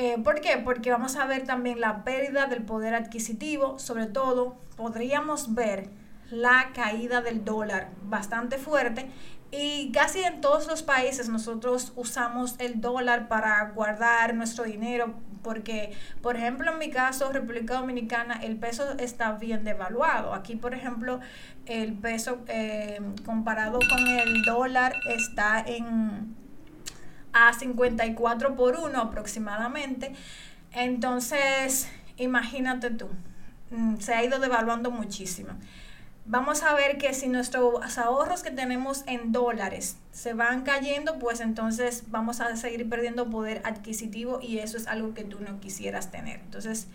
Eh, 0.00 0.16
¿Por 0.22 0.40
qué? 0.40 0.56
Porque 0.58 0.92
vamos 0.92 1.16
a 1.16 1.26
ver 1.26 1.44
también 1.44 1.80
la 1.80 2.04
pérdida 2.04 2.46
del 2.46 2.62
poder 2.62 2.94
adquisitivo, 2.94 3.80
sobre 3.80 4.06
todo 4.06 4.56
podríamos 4.76 5.56
ver 5.56 5.90
la 6.30 6.70
caída 6.72 7.20
del 7.20 7.44
dólar 7.44 7.90
bastante 8.04 8.58
fuerte 8.58 9.10
y 9.50 9.90
casi 9.90 10.20
en 10.20 10.40
todos 10.40 10.68
los 10.68 10.84
países 10.84 11.28
nosotros 11.28 11.92
usamos 11.96 12.54
el 12.60 12.80
dólar 12.80 13.26
para 13.26 13.70
guardar 13.70 14.36
nuestro 14.36 14.62
dinero 14.62 15.14
porque, 15.42 15.92
por 16.22 16.36
ejemplo, 16.36 16.70
en 16.70 16.78
mi 16.78 16.90
caso, 16.90 17.32
República 17.32 17.74
Dominicana, 17.74 18.38
el 18.40 18.56
peso 18.56 18.96
está 19.00 19.32
bien 19.32 19.64
devaluado. 19.64 20.32
Aquí, 20.32 20.54
por 20.54 20.74
ejemplo, 20.74 21.18
el 21.66 21.94
peso 21.94 22.38
eh, 22.46 23.00
comparado 23.24 23.80
con 23.90 24.06
el 24.06 24.44
dólar 24.44 24.94
está 25.08 25.58
en 25.58 26.36
a 27.32 27.52
54 27.52 28.56
por 28.56 28.76
1 28.76 29.00
aproximadamente. 29.00 30.12
Entonces, 30.72 31.88
imagínate 32.16 32.90
tú, 32.90 33.08
mm, 33.70 33.96
se 33.98 34.14
ha 34.14 34.24
ido 34.24 34.38
devaluando 34.38 34.90
muchísimo. 34.90 35.50
Vamos 36.30 36.62
a 36.62 36.74
ver 36.74 36.98
que 36.98 37.14
si 37.14 37.28
nuestros 37.28 37.96
ahorros 37.96 38.42
que 38.42 38.50
tenemos 38.50 39.02
en 39.06 39.32
dólares 39.32 39.96
se 40.12 40.34
van 40.34 40.60
cayendo, 40.62 41.18
pues 41.18 41.40
entonces 41.40 42.04
vamos 42.08 42.40
a 42.42 42.54
seguir 42.56 42.86
perdiendo 42.86 43.30
poder 43.30 43.62
adquisitivo 43.64 44.38
y 44.42 44.58
eso 44.58 44.76
es 44.76 44.86
algo 44.88 45.14
que 45.14 45.24
tú 45.24 45.38
no 45.40 45.58
quisieras 45.58 46.10
tener. 46.10 46.40
Entonces, 46.40 46.86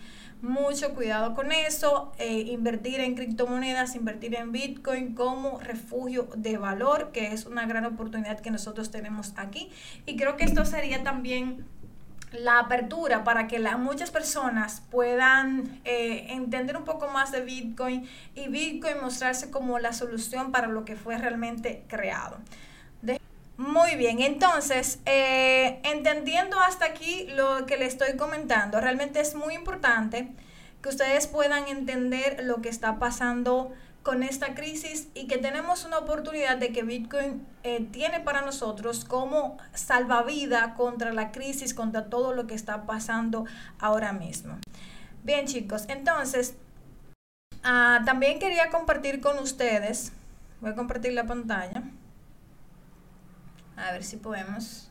mucho 0.44 0.94
cuidado 0.94 1.34
con 1.34 1.54
eso, 1.54 2.12
eh, 2.20 2.42
invertir 2.42 3.00
en 3.00 3.16
criptomonedas, 3.16 3.96
invertir 3.96 4.36
en 4.36 4.52
Bitcoin 4.52 5.16
como 5.16 5.60
refugio 5.60 6.28
de 6.36 6.58
valor, 6.58 7.12
que 7.14 7.32
es 7.32 7.46
una 7.46 7.66
gran 7.66 7.86
oportunidad 7.86 8.42
que 8.42 8.52
nosotros 8.52 8.92
tenemos 8.92 9.34
aquí. 9.38 9.72
Y 10.06 10.18
creo 10.18 10.36
que 10.36 10.44
esto 10.44 10.66
sería 10.66 11.02
también 11.02 11.66
la 12.34 12.60
apertura 12.60 13.24
para 13.24 13.48
que 13.48 13.58
la, 13.58 13.78
muchas 13.78 14.12
personas 14.12 14.84
puedan 14.92 15.80
eh, 15.86 16.26
entender 16.30 16.76
un 16.76 16.84
poco 16.84 17.08
más 17.08 17.32
de 17.32 17.42
Bitcoin 17.42 18.06
y 18.36 18.50
Bitcoin 18.50 18.96
mostrarse 19.02 19.50
como 19.50 19.80
la 19.80 19.94
solución 19.94 20.52
para 20.52 20.68
lo 20.68 20.84
que 20.84 20.98
fue 20.98 21.18
realmente 21.18 21.86
creado. 21.88 22.38
Muy 23.58 23.96
bien, 23.96 24.20
entonces, 24.20 25.00
eh, 25.06 25.80
entendiendo 25.84 26.60
hasta 26.60 26.86
aquí 26.86 27.28
lo 27.36 27.68
que 27.68 27.78
le 27.78 27.86
estoy 27.86 28.18
comentando, 28.18 28.82
realmente 28.82 29.20
es 29.20 29.36
muy 29.36 29.54
importante 29.54 30.32
que 30.82 30.90
ustedes 30.90 31.28
puedan 31.28 31.68
entender 31.68 32.44
lo 32.44 32.62
que 32.62 32.70
está 32.70 32.98
pasando 32.98 33.72
con 34.02 34.24
esta 34.24 34.56
crisis 34.56 35.08
y 35.14 35.28
que 35.28 35.38
tenemos 35.38 35.86
una 35.86 36.00
oportunidad 36.00 36.58
de 36.58 36.74
que 36.74 36.84
Bitcoin 36.84 37.46
eh, 37.64 37.88
tiene 37.92 38.20
para 38.20 38.42
nosotros 38.42 39.06
como 39.06 39.58
salvavida 39.74 40.74
contra 40.74 41.14
la 41.14 41.32
crisis, 41.32 41.76
contra 41.76 42.10
todo 42.10 42.34
lo 42.34 42.48
que 42.48 42.56
está 42.56 42.86
pasando 42.86 43.46
ahora 43.80 44.14
mismo. 44.14 44.58
Bien 45.24 45.46
chicos, 45.46 45.86
entonces, 45.90 46.56
ah, 47.64 48.02
también 48.04 48.40
quería 48.40 48.72
compartir 48.72 49.22
con 49.22 49.38
ustedes, 49.38 50.12
voy 50.60 50.72
a 50.72 50.76
compartir 50.76 51.14
la 51.14 51.26
pantalla. 51.26 51.84
A 53.76 53.92
ver 53.92 54.04
si 54.04 54.18
podemos. 54.18 54.90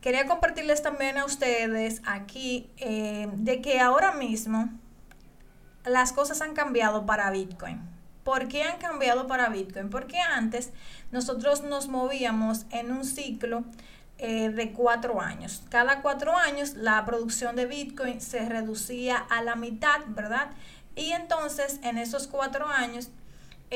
Quería 0.00 0.26
compartirles 0.26 0.82
también 0.82 1.16
a 1.16 1.24
ustedes 1.24 2.02
aquí 2.04 2.70
eh, 2.76 3.28
de 3.32 3.62
que 3.62 3.80
ahora 3.80 4.12
mismo 4.12 4.68
las 5.84 6.12
cosas 6.12 6.42
han 6.42 6.54
cambiado 6.54 7.06
para 7.06 7.30
Bitcoin. 7.30 7.80
¿Por 8.22 8.48
qué 8.48 8.64
han 8.64 8.78
cambiado 8.78 9.26
para 9.26 9.48
Bitcoin? 9.48 9.90
Porque 9.90 10.18
antes 10.18 10.72
nosotros 11.10 11.62
nos 11.62 11.88
movíamos 11.88 12.66
en 12.70 12.90
un 12.92 13.04
ciclo 13.04 13.64
eh, 14.18 14.50
de 14.50 14.72
cuatro 14.72 15.20
años. 15.20 15.62
Cada 15.70 16.00
cuatro 16.00 16.36
años 16.36 16.74
la 16.74 17.04
producción 17.04 17.56
de 17.56 17.66
Bitcoin 17.66 18.20
se 18.20 18.48
reducía 18.48 19.16
a 19.16 19.42
la 19.42 19.56
mitad, 19.56 20.00
¿verdad? 20.08 20.50
Y 20.96 21.12
entonces 21.12 21.80
en 21.82 21.98
esos 21.98 22.26
cuatro 22.26 22.66
años 22.68 23.10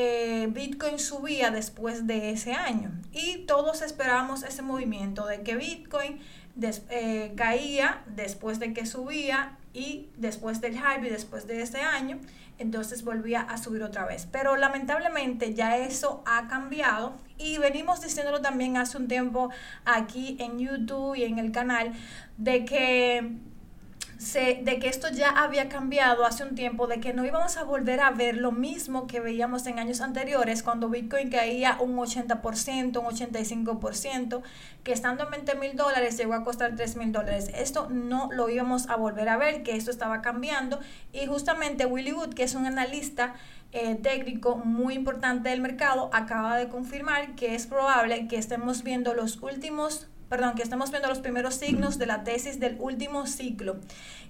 eh, 0.00 0.46
Bitcoin 0.46 1.00
subía 1.00 1.50
después 1.50 2.06
de 2.06 2.30
ese 2.30 2.52
año 2.52 2.92
y 3.12 3.38
todos 3.46 3.82
esperábamos 3.82 4.44
ese 4.44 4.62
movimiento 4.62 5.26
de 5.26 5.42
que 5.42 5.56
Bitcoin 5.56 6.20
eh, 6.88 7.32
caía 7.34 8.04
después 8.06 8.60
de 8.60 8.72
que 8.72 8.86
subía 8.86 9.58
y 9.74 10.08
después 10.16 10.60
del 10.60 10.74
hype 10.74 11.08
y 11.08 11.10
después 11.10 11.48
de 11.48 11.62
ese 11.62 11.80
año, 11.80 12.20
entonces 12.60 13.02
volvía 13.02 13.40
a 13.40 13.58
subir 13.58 13.82
otra 13.82 14.06
vez. 14.06 14.28
Pero 14.30 14.56
lamentablemente 14.56 15.54
ya 15.54 15.76
eso 15.76 16.22
ha 16.26 16.46
cambiado 16.46 17.16
y 17.36 17.58
venimos 17.58 18.00
diciéndolo 18.00 18.40
también 18.40 18.76
hace 18.76 18.98
un 18.98 19.08
tiempo 19.08 19.50
aquí 19.84 20.36
en 20.38 20.60
YouTube 20.60 21.16
y 21.16 21.24
en 21.24 21.40
el 21.40 21.50
canal 21.50 21.92
de 22.36 22.64
que 22.64 23.32
de 24.18 24.78
que 24.80 24.88
esto 24.88 25.08
ya 25.10 25.30
había 25.30 25.68
cambiado 25.68 26.25
hace 26.25 26.42
un 26.42 26.56
tiempo, 26.56 26.88
de 26.88 26.98
que 26.98 27.14
no 27.14 27.25
íbamos 27.25 27.56
a 27.56 27.62
volver 27.62 28.00
a 28.00 28.10
ver 28.10 28.37
lo 28.37 28.50
mismo 28.50 29.06
que 29.06 29.20
veíamos 29.20 29.64
en 29.66 29.78
años 29.78 30.00
anteriores, 30.00 30.64
cuando 30.64 30.88
Bitcoin 30.88 31.30
caía 31.30 31.76
un 31.80 31.96
80%, 31.96 32.98
un 32.98 33.06
85%, 33.06 34.42
que 34.82 34.92
estando 34.92 35.22
en 35.25 35.30
20 35.30 35.54
mil 35.54 35.76
dólares 35.76 36.18
llegó 36.18 36.34
a 36.34 36.42
costar 36.42 36.75
3 36.75 36.96
mil 36.96 37.12
dólares. 37.12 37.50
Esto 37.54 37.88
no 37.90 38.28
lo 38.32 38.48
íbamos 38.48 38.88
a 38.88 38.96
volver 38.96 39.28
a 39.28 39.37
ver, 39.37 39.62
que 39.62 39.76
esto 39.76 39.92
estaba 39.92 40.20
cambiando. 40.20 40.80
Y 41.12 41.26
justamente 41.26 41.87
Willy 41.87 42.12
Wood, 42.12 42.34
que 42.34 42.42
es 42.42 42.54
un 42.54 42.66
analista, 42.66 43.34
eh, 43.70 43.96
técnico 43.96 44.56
muy 44.56 44.94
importante 44.94 45.50
del 45.50 45.60
mercado 45.60 46.08
acaba 46.14 46.56
de 46.56 46.68
confirmar 46.70 47.34
que 47.34 47.54
es 47.54 47.66
probable 47.66 48.26
que 48.26 48.38
estemos 48.38 48.82
viendo 48.82 49.12
los 49.12 49.42
últimos 49.42 50.08
perdón, 50.28 50.54
que 50.54 50.62
estamos 50.62 50.90
viendo 50.90 51.08
los 51.08 51.20
primeros 51.20 51.54
signos 51.54 51.99
de 51.99 52.06
la 52.06 52.25
tesis 52.25 52.61
del 52.61 52.76
último 52.80 53.26
ciclo. 53.26 53.76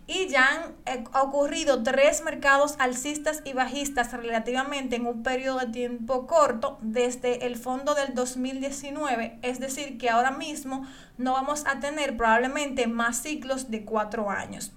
Y 0.07 0.28
ya 0.28 0.49
han 0.49 0.75
eh, 0.87 1.05
ocurrido 1.21 1.83
tres 1.83 2.23
mercados 2.23 2.76
alcistas 2.78 3.43
y 3.45 3.52
bajistas 3.52 4.12
relativamente 4.12 4.97
en 4.97 5.07
un 5.07 5.23
periodo 5.23 5.59
de 5.59 5.67
tiempo 5.67 6.26
corto 6.26 6.78
desde 6.81 7.47
el 7.47 7.57
fondo 7.57 7.95
del 7.95 8.14
2019. 8.14 9.38
Es 9.43 9.61
decir, 9.61 9.99
que 9.99 10.09
ahora 10.09 10.31
mismo 10.31 10.87
no 11.19 11.33
vamos 11.33 11.64
a 11.67 11.81
tener 11.81 12.17
probablemente 12.17 12.87
más 12.87 13.21
ciclos 13.21 13.71
de 13.71 13.85
cuatro 13.85 14.31
años. 14.31 14.73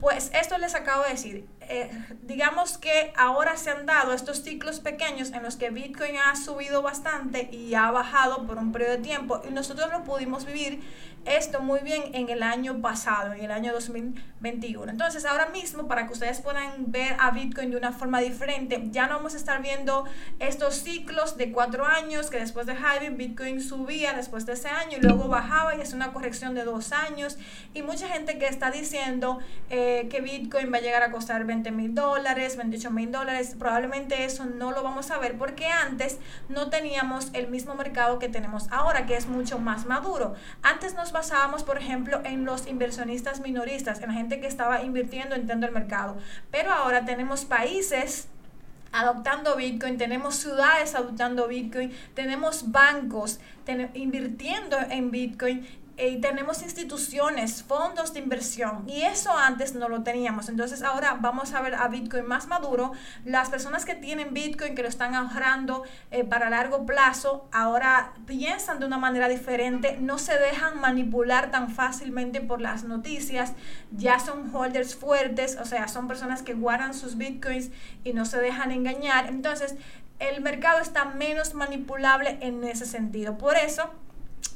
Pues 0.00 0.30
esto 0.34 0.58
les 0.58 0.74
acabo 0.74 1.04
de 1.04 1.10
decir. 1.10 1.46
Eh, 1.72 1.90
digamos 2.24 2.76
que 2.76 3.14
ahora 3.16 3.56
se 3.56 3.70
han 3.70 3.86
dado 3.86 4.12
estos 4.12 4.42
ciclos 4.42 4.78
pequeños 4.80 5.32
en 5.32 5.42
los 5.42 5.56
que 5.56 5.70
Bitcoin 5.70 6.16
ha 6.18 6.36
subido 6.36 6.82
bastante 6.82 7.48
y 7.50 7.74
ha 7.74 7.90
bajado 7.90 8.46
por 8.46 8.58
un 8.58 8.72
periodo 8.72 8.92
de 8.92 8.98
tiempo 8.98 9.40
y 9.48 9.54
nosotros 9.54 9.90
lo 9.90 10.04
pudimos 10.04 10.44
vivir 10.44 10.82
esto 11.24 11.60
muy 11.60 11.80
bien 11.80 12.02
en 12.14 12.28
el 12.30 12.42
año 12.42 12.80
pasado, 12.80 13.32
en 13.32 13.44
el 13.44 13.50
año 13.52 13.72
2021. 13.72 14.90
Entonces, 14.90 15.24
ahora 15.24 15.46
mismo, 15.50 15.86
para 15.86 16.06
que 16.06 16.14
ustedes 16.14 16.40
puedan 16.40 16.90
ver 16.90 17.16
a 17.20 17.30
Bitcoin 17.30 17.70
de 17.70 17.76
una 17.76 17.92
forma 17.92 18.20
diferente, 18.20 18.82
ya 18.90 19.06
no 19.06 19.16
vamos 19.16 19.34
a 19.34 19.36
estar 19.36 19.62
viendo 19.62 20.04
estos 20.40 20.74
ciclos 20.74 21.36
de 21.36 21.52
cuatro 21.52 21.86
años, 21.86 22.28
que 22.28 22.38
después 22.38 22.66
de 22.66 22.72
halving 22.72 23.16
Bitcoin 23.16 23.60
subía 23.60 24.14
después 24.14 24.46
de 24.46 24.54
ese 24.54 24.68
año 24.68 24.98
y 24.98 25.00
luego 25.00 25.28
bajaba 25.28 25.76
y 25.76 25.80
es 25.80 25.92
una 25.92 26.12
corrección 26.12 26.54
de 26.54 26.64
dos 26.64 26.92
años. 26.92 27.38
Y 27.72 27.82
mucha 27.82 28.08
gente 28.08 28.38
que 28.38 28.46
está 28.46 28.70
diciendo 28.70 29.38
eh, 29.70 30.08
que 30.10 30.20
Bitcoin 30.20 30.72
va 30.72 30.78
a 30.78 30.80
llegar 30.80 31.04
a 31.04 31.12
costar 31.12 31.44
20 31.44 31.61
mil 31.70 31.94
dólares, 31.94 32.56
28 32.56 32.90
mil 32.90 33.12
dólares, 33.12 33.54
probablemente 33.58 34.24
eso 34.24 34.44
no 34.44 34.72
lo 34.72 34.82
vamos 34.82 35.10
a 35.10 35.18
ver 35.18 35.38
porque 35.38 35.66
antes 35.66 36.18
no 36.48 36.70
teníamos 36.70 37.30
el 37.32 37.48
mismo 37.48 37.74
mercado 37.74 38.18
que 38.18 38.28
tenemos 38.28 38.66
ahora, 38.70 39.06
que 39.06 39.16
es 39.16 39.26
mucho 39.26 39.58
más 39.58 39.86
maduro. 39.86 40.34
Antes 40.62 40.94
nos 40.94 41.12
basábamos, 41.12 41.62
por 41.62 41.78
ejemplo, 41.78 42.20
en 42.24 42.44
los 42.44 42.66
inversionistas 42.66 43.40
minoristas, 43.40 44.00
en 44.00 44.08
la 44.08 44.14
gente 44.14 44.40
que 44.40 44.46
estaba 44.46 44.82
invirtiendo 44.82 45.34
entrando 45.34 45.66
el 45.66 45.72
mercado. 45.72 46.16
Pero 46.50 46.72
ahora 46.72 47.04
tenemos 47.04 47.44
países 47.44 48.28
adoptando 48.92 49.56
Bitcoin, 49.56 49.96
tenemos 49.96 50.36
ciudades 50.36 50.94
adoptando 50.94 51.48
Bitcoin, 51.48 51.92
tenemos 52.14 52.70
bancos 52.70 53.40
invirtiendo 53.94 54.76
en 54.90 55.10
Bitcoin 55.10 55.66
y 56.08 56.20
tenemos 56.20 56.62
instituciones, 56.62 57.62
fondos 57.62 58.12
de 58.12 58.20
inversión 58.20 58.84
y 58.88 59.02
eso 59.02 59.36
antes 59.36 59.74
no 59.74 59.88
lo 59.88 60.02
teníamos. 60.02 60.48
Entonces 60.48 60.82
ahora 60.82 61.16
vamos 61.20 61.52
a 61.54 61.60
ver 61.60 61.74
a 61.74 61.88
Bitcoin 61.88 62.26
más 62.26 62.46
maduro. 62.46 62.92
Las 63.24 63.50
personas 63.50 63.84
que 63.84 63.94
tienen 63.94 64.34
Bitcoin, 64.34 64.74
que 64.74 64.82
lo 64.82 64.88
están 64.88 65.14
ahorrando 65.14 65.84
eh, 66.10 66.24
para 66.24 66.50
largo 66.50 66.86
plazo, 66.86 67.48
ahora 67.52 68.14
piensan 68.26 68.80
de 68.80 68.86
una 68.86 68.98
manera 68.98 69.28
diferente, 69.28 69.98
no 70.00 70.18
se 70.18 70.38
dejan 70.38 70.80
manipular 70.80 71.50
tan 71.50 71.70
fácilmente 71.70 72.40
por 72.40 72.60
las 72.60 72.84
noticias, 72.84 73.52
ya 73.92 74.18
son 74.18 74.54
holders 74.54 74.96
fuertes, 74.96 75.56
o 75.60 75.64
sea, 75.64 75.88
son 75.88 76.08
personas 76.08 76.42
que 76.42 76.54
guardan 76.54 76.94
sus 76.94 77.16
Bitcoins 77.16 77.70
y 78.02 78.12
no 78.12 78.24
se 78.24 78.38
dejan 78.38 78.72
engañar. 78.72 79.26
Entonces 79.26 79.76
el 80.18 80.40
mercado 80.40 80.78
está 80.80 81.04
menos 81.04 81.54
manipulable 81.54 82.38
en 82.40 82.62
ese 82.64 82.86
sentido. 82.86 83.38
Por 83.38 83.56
eso 83.56 83.90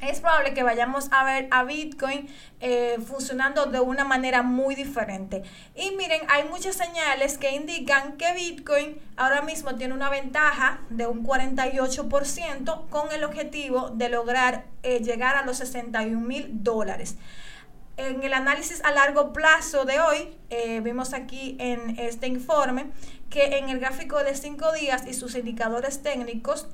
es 0.00 0.20
probable 0.20 0.54
que 0.54 0.62
vayamos 0.62 1.08
a 1.10 1.24
ver 1.24 1.48
a 1.50 1.64
Bitcoin 1.64 2.28
eh, 2.60 2.96
funcionando 3.06 3.66
de 3.66 3.80
una 3.80 4.04
manera 4.04 4.42
muy 4.42 4.74
diferente. 4.74 5.42
Y 5.74 5.92
miren, 5.92 6.22
hay 6.28 6.44
muchas 6.44 6.76
señales 6.76 7.38
que 7.38 7.52
indican 7.52 8.16
que 8.16 8.32
Bitcoin 8.34 8.98
ahora 9.16 9.42
mismo 9.42 9.74
tiene 9.74 9.94
una 9.94 10.10
ventaja 10.10 10.80
de 10.90 11.06
un 11.06 11.24
48% 11.24 12.88
con 12.88 13.12
el 13.12 13.24
objetivo 13.24 13.90
de 13.90 14.08
lograr 14.08 14.64
eh, 14.82 15.00
llegar 15.00 15.36
a 15.36 15.44
los 15.44 15.58
61 15.58 16.20
mil 16.20 16.62
dólares. 16.62 17.16
En 17.98 18.22
el 18.22 18.34
análisis 18.34 18.84
a 18.84 18.90
largo 18.92 19.32
plazo 19.32 19.86
de 19.86 20.00
hoy, 20.00 20.36
eh, 20.50 20.80
vimos 20.80 21.14
aquí 21.14 21.56
en 21.58 21.98
este 21.98 22.26
informe 22.26 22.90
que 23.30 23.58
en 23.58 23.70
el 23.70 23.80
gráfico 23.80 24.22
de 24.22 24.34
5 24.34 24.72
días 24.72 25.06
y 25.06 25.14
sus 25.14 25.34
indicadores 25.34 26.02
técnicos, 26.02 26.68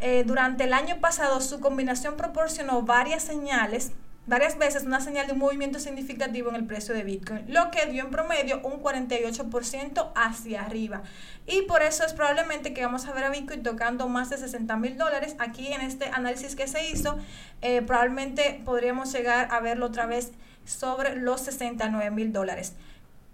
eh, 0.00 0.24
durante 0.24 0.64
el 0.64 0.72
año 0.72 1.00
pasado 1.00 1.40
su 1.40 1.60
combinación 1.60 2.16
proporcionó 2.16 2.82
varias 2.82 3.22
señales, 3.22 3.92
varias 4.26 4.58
veces 4.58 4.84
una 4.84 5.00
señal 5.00 5.26
de 5.26 5.32
un 5.32 5.38
movimiento 5.38 5.80
significativo 5.80 6.50
en 6.50 6.56
el 6.56 6.66
precio 6.66 6.94
de 6.94 7.02
Bitcoin, 7.02 7.44
lo 7.48 7.70
que 7.70 7.86
dio 7.86 8.04
en 8.04 8.10
promedio 8.10 8.60
un 8.62 8.82
48% 8.82 10.12
hacia 10.14 10.62
arriba. 10.62 11.02
Y 11.46 11.62
por 11.62 11.82
eso 11.82 12.04
es 12.04 12.12
probablemente 12.12 12.74
que 12.74 12.84
vamos 12.84 13.06
a 13.06 13.12
ver 13.12 13.24
a 13.24 13.30
Bitcoin 13.30 13.62
tocando 13.62 14.08
más 14.08 14.30
de 14.30 14.36
60 14.36 14.76
mil 14.76 14.96
dólares. 14.98 15.34
Aquí 15.38 15.68
en 15.68 15.80
este 15.80 16.06
análisis 16.06 16.54
que 16.54 16.68
se 16.68 16.90
hizo, 16.90 17.18
eh, 17.62 17.82
probablemente 17.82 18.60
podríamos 18.64 19.12
llegar 19.12 19.48
a 19.50 19.60
verlo 19.60 19.86
otra 19.86 20.06
vez 20.06 20.32
sobre 20.64 21.16
los 21.16 21.40
69 21.40 22.10
mil 22.10 22.32
dólares. 22.32 22.74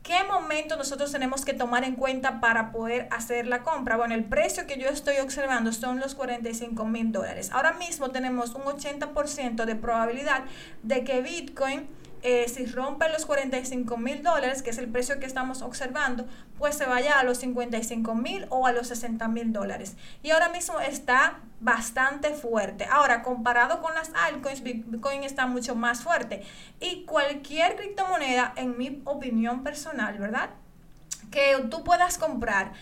¿Qué 0.04 0.22
momento 0.30 0.76
nosotros 0.76 1.10
tenemos 1.12 1.46
que 1.46 1.54
tomar 1.54 1.82
en 1.82 1.94
cuenta 1.94 2.38
para 2.38 2.72
poder 2.72 3.08
hacer 3.10 3.46
la 3.46 3.62
compra? 3.62 3.96
Bueno, 3.96 4.14
el 4.14 4.24
precio 4.24 4.66
que 4.66 4.78
yo 4.78 4.90
estoy 4.90 5.16
observando 5.16 5.72
son 5.72 5.98
los 5.98 6.14
45 6.14 6.84
mil 6.84 7.10
dólares. 7.10 7.48
Ahora 7.50 7.72
mismo 7.72 8.10
tenemos 8.10 8.54
un 8.54 8.64
80% 8.64 9.64
de 9.64 9.76
probabilidad 9.76 10.44
de 10.82 11.04
que 11.04 11.22
Bitcoin 11.22 11.88
eh, 12.24 12.48
si 12.48 12.64
rompe 12.64 13.06
los 13.10 13.26
45 13.26 13.98
mil 13.98 14.22
dólares, 14.22 14.62
que 14.62 14.70
es 14.70 14.78
el 14.78 14.88
precio 14.88 15.20
que 15.20 15.26
estamos 15.26 15.60
observando, 15.60 16.26
pues 16.58 16.74
se 16.74 16.86
vaya 16.86 17.20
a 17.20 17.22
los 17.22 17.36
55 17.36 18.14
mil 18.14 18.46
o 18.48 18.66
a 18.66 18.72
los 18.72 18.88
60 18.88 19.28
mil 19.28 19.52
dólares. 19.52 19.94
Y 20.22 20.30
ahora 20.30 20.48
mismo 20.48 20.80
está 20.80 21.40
bastante 21.60 22.30
fuerte. 22.30 22.86
Ahora, 22.90 23.22
comparado 23.22 23.82
con 23.82 23.94
las 23.94 24.10
altcoins, 24.14 24.62
Bitcoin 24.62 25.22
está 25.22 25.46
mucho 25.46 25.74
más 25.74 26.02
fuerte. 26.02 26.42
Y 26.80 27.04
cualquier 27.04 27.76
criptomoneda, 27.76 28.54
en 28.56 28.78
mi 28.78 29.02
opinión 29.04 29.62
personal, 29.62 30.16
¿verdad? 30.18 30.48
Que 31.30 31.62
tú 31.70 31.84
puedas 31.84 32.16
comprar 32.16 32.72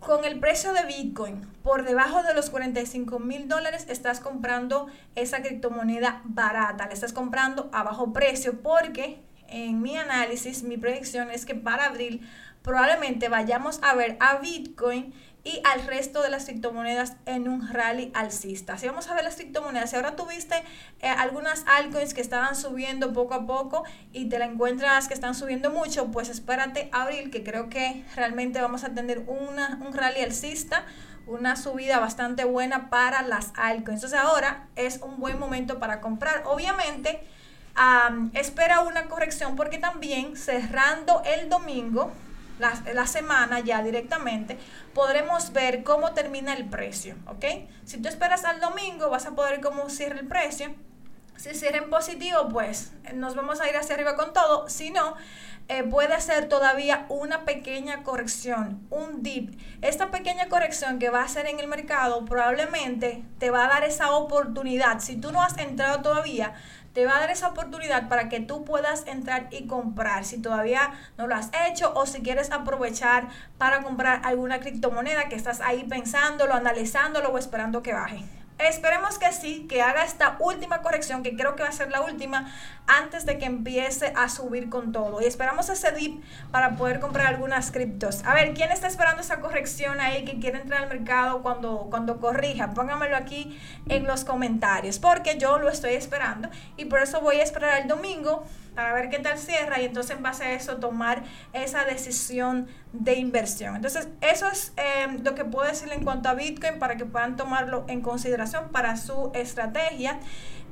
con 0.00 0.24
el 0.24 0.38
precio 0.38 0.72
de 0.72 0.84
Bitcoin 0.84 1.46
por 1.62 1.84
debajo 1.84 2.22
de 2.22 2.34
los 2.34 2.50
45 2.50 3.18
mil 3.18 3.48
dólares, 3.48 3.86
estás 3.88 4.20
comprando 4.20 4.86
esa 5.14 5.42
criptomoneda 5.42 6.22
barata, 6.24 6.86
la 6.86 6.92
estás 6.92 7.12
comprando 7.12 7.68
a 7.72 7.82
bajo 7.82 8.12
precio 8.12 8.60
porque 8.62 9.20
en 9.48 9.80
mi 9.82 9.96
análisis, 9.96 10.62
mi 10.62 10.76
predicción 10.76 11.30
es 11.30 11.46
que 11.46 11.54
para 11.54 11.86
abril 11.86 12.26
probablemente 12.62 13.28
vayamos 13.28 13.80
a 13.82 13.94
ver 13.94 14.16
a 14.20 14.38
Bitcoin 14.38 15.14
y 15.48 15.62
al 15.64 15.86
resto 15.86 16.20
de 16.20 16.28
las 16.28 16.44
criptomonedas 16.44 17.14
en 17.24 17.48
un 17.48 17.72
rally 17.72 18.12
alcista. 18.14 18.76
Si 18.76 18.86
vamos 18.86 19.08
a 19.08 19.14
ver 19.14 19.24
las 19.24 19.36
criptomonedas, 19.36 19.88
si 19.88 19.96
ahora 19.96 20.14
tuviste 20.14 20.56
eh, 21.00 21.08
algunas 21.08 21.64
altcoins 21.66 22.12
que 22.12 22.20
estaban 22.20 22.54
subiendo 22.54 23.14
poco 23.14 23.32
a 23.32 23.46
poco 23.46 23.84
y 24.12 24.28
te 24.28 24.38
la 24.38 24.44
encuentras 24.44 25.08
que 25.08 25.14
están 25.14 25.34
subiendo 25.34 25.70
mucho, 25.70 26.10
pues 26.10 26.28
espérate 26.28 26.90
abril, 26.92 27.30
que 27.30 27.42
creo 27.44 27.70
que 27.70 28.04
realmente 28.14 28.60
vamos 28.60 28.84
a 28.84 28.90
tener 28.90 29.20
una, 29.20 29.78
un 29.86 29.94
rally 29.94 30.20
alcista, 30.20 30.84
una 31.26 31.56
subida 31.56 31.98
bastante 31.98 32.44
buena 32.44 32.90
para 32.90 33.22
las 33.22 33.52
altcoins. 33.56 34.04
Entonces 34.04 34.18
ahora 34.18 34.66
es 34.76 35.00
un 35.00 35.18
buen 35.18 35.38
momento 35.38 35.78
para 35.78 36.02
comprar. 36.02 36.42
Obviamente, 36.44 37.22
espera 38.34 38.80
una 38.80 39.06
corrección 39.06 39.56
porque 39.56 39.78
también 39.78 40.36
cerrando 40.36 41.22
el 41.24 41.48
domingo, 41.48 42.12
la, 42.58 43.06
semana 43.06 43.60
ya 43.60 43.82
directamente, 43.82 44.58
podremos 44.94 45.52
ver 45.52 45.82
cómo 45.82 46.12
termina 46.12 46.54
el 46.54 46.68
precio, 46.68 47.16
¿ok? 47.26 47.44
Si 47.84 47.98
tú 47.98 48.08
esperas 48.08 48.44
al 48.44 48.60
domingo, 48.60 49.10
vas 49.10 49.26
a 49.26 49.32
poder 49.32 49.60
cómo 49.60 49.88
cierra 49.90 50.18
el 50.18 50.26
precio. 50.26 50.74
Si 51.36 51.54
cierra 51.54 51.78
en 51.78 51.88
positivo, 51.88 52.48
pues 52.48 52.92
nos 53.14 53.36
vamos 53.36 53.60
a 53.60 53.68
ir 53.68 53.76
hacia 53.76 53.94
arriba 53.94 54.16
con 54.16 54.32
todo. 54.32 54.68
Si 54.68 54.90
no, 54.90 55.14
eh, 55.70 55.84
puede 55.84 56.18
ser 56.22 56.48
todavía 56.48 57.04
una 57.10 57.44
pequeña 57.44 58.02
corrección, 58.02 58.86
un 58.88 59.22
dip. 59.22 59.60
Esta 59.82 60.10
pequeña 60.10 60.48
corrección 60.48 60.98
que 60.98 61.10
va 61.10 61.20
a 61.20 61.24
hacer 61.26 61.46
en 61.46 61.60
el 61.60 61.68
mercado 61.68 62.24
probablemente 62.24 63.22
te 63.38 63.50
va 63.50 63.66
a 63.66 63.68
dar 63.68 63.84
esa 63.84 64.12
oportunidad. 64.12 65.00
Si 65.00 65.16
tú 65.16 65.30
no 65.30 65.42
has 65.42 65.58
entrado 65.58 66.00
todavía, 66.00 66.54
te 66.92 67.04
va 67.04 67.16
a 67.16 67.20
dar 67.20 67.30
esa 67.30 67.48
oportunidad 67.48 68.08
para 68.08 68.28
que 68.28 68.40
tú 68.40 68.64
puedas 68.64 69.06
entrar 69.06 69.48
y 69.50 69.66
comprar 69.66 70.24
si 70.24 70.40
todavía 70.40 70.92
no 71.16 71.26
lo 71.26 71.34
has 71.34 71.50
hecho 71.68 71.92
o 71.94 72.06
si 72.06 72.22
quieres 72.22 72.50
aprovechar 72.50 73.28
para 73.56 73.82
comprar 73.82 74.22
alguna 74.24 74.60
criptomoneda 74.60 75.28
que 75.28 75.36
estás 75.36 75.60
ahí 75.60 75.84
pensándolo, 75.84 76.54
analizándolo 76.54 77.28
o 77.30 77.38
esperando 77.38 77.82
que 77.82 77.92
baje. 77.92 78.24
Esperemos 78.58 79.18
que 79.18 79.32
sí, 79.32 79.66
que 79.68 79.82
haga 79.82 80.02
esta 80.02 80.36
última 80.40 80.82
corrección, 80.82 81.22
que 81.22 81.36
creo 81.36 81.54
que 81.54 81.62
va 81.62 81.68
a 81.68 81.72
ser 81.72 81.90
la 81.90 82.00
última, 82.00 82.52
antes 82.88 83.24
de 83.24 83.38
que 83.38 83.44
empiece 83.44 84.12
a 84.16 84.28
subir 84.28 84.68
con 84.68 84.90
todo. 84.90 85.20
Y 85.22 85.26
esperamos 85.26 85.68
ese 85.68 85.92
dip 85.92 86.22
para 86.50 86.74
poder 86.76 86.98
comprar 86.98 87.28
algunas 87.28 87.70
criptos. 87.70 88.24
A 88.24 88.34
ver, 88.34 88.54
¿quién 88.54 88.72
está 88.72 88.88
esperando 88.88 89.22
esa 89.22 89.40
corrección 89.40 90.00
ahí 90.00 90.24
que 90.24 90.40
quiere 90.40 90.60
entrar 90.60 90.82
al 90.82 90.88
mercado 90.88 91.40
cuando, 91.42 91.86
cuando 91.88 92.18
corrija? 92.18 92.74
Póngamelo 92.74 93.16
aquí 93.16 93.58
en 93.88 94.06
los 94.06 94.24
comentarios, 94.24 94.98
porque 94.98 95.38
yo 95.38 95.58
lo 95.58 95.68
estoy 95.68 95.94
esperando 95.94 96.48
y 96.76 96.86
por 96.86 97.00
eso 97.00 97.20
voy 97.20 97.36
a 97.36 97.44
esperar 97.44 97.82
el 97.82 97.88
domingo 97.88 98.44
para 98.78 98.92
ver 98.92 99.08
qué 99.08 99.18
tal 99.18 99.36
cierra 99.36 99.80
y 99.80 99.86
entonces 99.86 100.16
en 100.16 100.22
base 100.22 100.44
a 100.44 100.52
eso 100.52 100.76
tomar 100.76 101.24
esa 101.52 101.84
decisión 101.84 102.68
de 102.92 103.14
inversión. 103.14 103.74
Entonces, 103.74 104.06
eso 104.20 104.46
es 104.46 104.72
em, 104.76 105.24
lo 105.24 105.34
que 105.34 105.44
puedo 105.44 105.66
decirle 105.66 105.96
en 105.96 106.04
cuanto 106.04 106.28
a 106.28 106.34
Bitcoin 106.34 106.78
para 106.78 106.96
que 106.96 107.04
puedan 107.04 107.34
tomarlo 107.34 107.84
en 107.88 108.02
consideración 108.02 108.68
para 108.68 108.96
su 108.96 109.32
estrategia. 109.34 110.20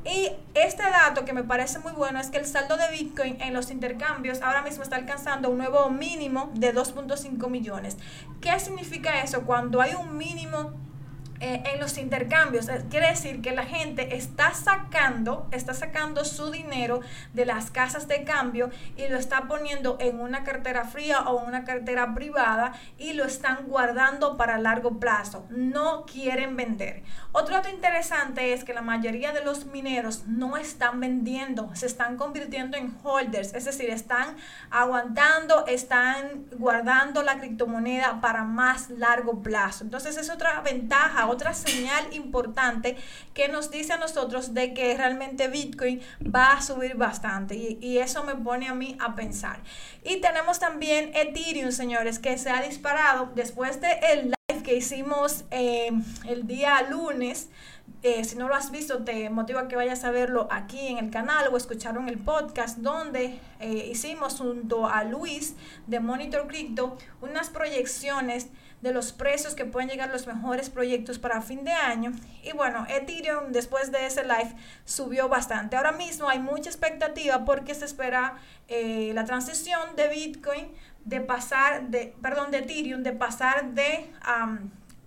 Y 0.04 0.30
este 0.54 0.84
dato 0.84 1.24
que 1.24 1.32
me 1.32 1.42
parece 1.42 1.80
muy 1.80 1.90
bueno 1.94 2.20
es 2.20 2.30
que 2.30 2.38
el 2.38 2.46
saldo 2.46 2.76
de 2.76 2.88
Bitcoin 2.92 3.40
en 3.40 3.52
los 3.52 3.72
intercambios 3.72 4.40
ahora 4.40 4.62
mismo 4.62 4.84
está 4.84 4.94
alcanzando 4.94 5.50
un 5.50 5.58
nuevo 5.58 5.90
mínimo 5.90 6.52
de 6.54 6.72
2.5 6.72 7.50
millones. 7.50 7.96
¿Qué 8.40 8.56
significa 8.60 9.20
eso? 9.24 9.42
Cuando 9.42 9.80
hay 9.80 9.94
un 9.96 10.16
mínimo 10.16 10.74
eh, 11.40 11.62
en 11.72 11.80
los 11.80 11.98
intercambios. 11.98 12.68
Eh, 12.68 12.84
quiere 12.90 13.08
decir 13.08 13.42
que 13.42 13.52
la 13.52 13.64
gente 13.64 14.16
está 14.16 14.54
sacando, 14.54 15.48
está 15.50 15.74
sacando 15.74 16.24
su 16.24 16.50
dinero 16.50 17.00
de 17.34 17.44
las 17.44 17.70
casas 17.70 18.08
de 18.08 18.24
cambio 18.24 18.70
y 18.96 19.08
lo 19.08 19.18
está 19.18 19.42
poniendo 19.42 19.98
en 20.00 20.20
una 20.20 20.44
cartera 20.44 20.84
fría 20.84 21.20
o 21.20 21.44
una 21.44 21.64
cartera 21.64 22.14
privada 22.14 22.72
y 22.98 23.12
lo 23.12 23.24
están 23.24 23.66
guardando 23.68 24.36
para 24.36 24.58
largo 24.58 24.98
plazo. 24.98 25.46
No 25.50 26.06
quieren 26.06 26.56
vender. 26.56 27.02
Otro 27.32 27.56
dato 27.56 27.68
interesante 27.68 28.52
es 28.52 28.64
que 28.64 28.72
la 28.72 28.82
mayoría 28.82 29.32
de 29.32 29.44
los 29.44 29.66
mineros 29.66 30.26
no 30.26 30.56
están 30.56 31.00
vendiendo, 31.00 31.70
se 31.74 31.86
están 31.86 32.16
convirtiendo 32.16 32.76
en 32.76 32.96
holders, 33.02 33.52
es 33.54 33.64
decir, 33.64 33.90
están 33.90 34.36
aguantando, 34.70 35.66
están 35.66 36.46
guardando 36.52 37.22
la 37.22 37.38
criptomoneda 37.38 38.20
para 38.20 38.44
más 38.44 38.90
largo 38.90 39.42
plazo. 39.42 39.84
Entonces 39.84 40.16
es 40.16 40.30
otra 40.30 40.60
ventaja 40.62 41.25
otra 41.28 41.54
señal 41.54 42.12
importante 42.12 42.96
que 43.34 43.48
nos 43.48 43.70
dice 43.70 43.92
a 43.92 43.96
nosotros 43.98 44.54
de 44.54 44.74
que 44.74 44.96
realmente 44.96 45.48
Bitcoin 45.48 46.00
va 46.22 46.52
a 46.52 46.62
subir 46.62 46.96
bastante 46.96 47.54
y, 47.54 47.96
eso 47.96 48.24
me 48.24 48.34
pone 48.34 48.68
a 48.68 48.74
mí 48.74 48.96
a 49.00 49.14
pensar. 49.14 49.60
Y 50.04 50.20
tenemos 50.20 50.58
también 50.58 51.10
Ethereum, 51.14 51.72
señores, 51.72 52.18
que 52.18 52.36
se 52.38 52.50
ha 52.50 52.62
disparado 52.62 53.30
después 53.34 53.80
de 53.80 53.88
el 54.12 54.34
live 54.48 54.62
que 54.62 54.76
hicimos 54.76 55.44
eh, 55.50 55.90
el 56.28 56.46
día 56.46 56.82
lunes. 56.82 57.48
Eh, 58.02 58.24
si 58.24 58.36
no 58.36 58.48
lo 58.48 58.54
has 58.54 58.70
visto, 58.70 59.02
te 59.04 59.30
motiva 59.30 59.62
a 59.62 59.68
que 59.68 59.76
vayas 59.76 60.04
a 60.04 60.10
verlo 60.10 60.46
aquí 60.50 60.88
en 60.88 60.98
el 60.98 61.10
canal 61.10 61.48
o 61.52 61.56
escucharon 61.56 62.08
el 62.08 62.18
podcast 62.18 62.78
donde 62.78 63.40
eh, 63.60 63.88
hicimos 63.90 64.36
junto 64.36 64.86
a 64.86 65.04
Luis 65.04 65.54
de 65.86 66.00
Monitor 66.00 66.46
Crypto 66.46 66.98
unas 67.20 67.48
proyecciones 67.50 68.48
de 68.86 68.92
los 68.92 69.12
precios 69.12 69.54
que 69.54 69.64
pueden 69.64 69.88
llegar 69.88 70.10
los 70.10 70.26
mejores 70.26 70.70
proyectos 70.70 71.18
para 71.18 71.42
fin 71.42 71.64
de 71.64 71.72
año. 71.72 72.12
Y 72.42 72.52
bueno, 72.52 72.86
Ethereum 72.88 73.52
después 73.52 73.90
de 73.90 74.06
ese 74.06 74.22
live 74.22 74.54
subió 74.84 75.28
bastante. 75.28 75.76
Ahora 75.76 75.92
mismo 75.92 76.28
hay 76.28 76.38
mucha 76.38 76.70
expectativa 76.70 77.44
porque 77.44 77.74
se 77.74 77.84
espera 77.84 78.36
eh, 78.68 79.10
la 79.14 79.24
transición 79.24 79.96
de 79.96 80.08
Bitcoin 80.08 80.68
de 81.04 81.20
pasar 81.20 81.88
de, 81.88 82.14
perdón, 82.22 82.50
de 82.50 82.58
Ethereum, 82.58 83.02
de 83.02 83.12
pasar 83.12 83.72
de 83.72 84.10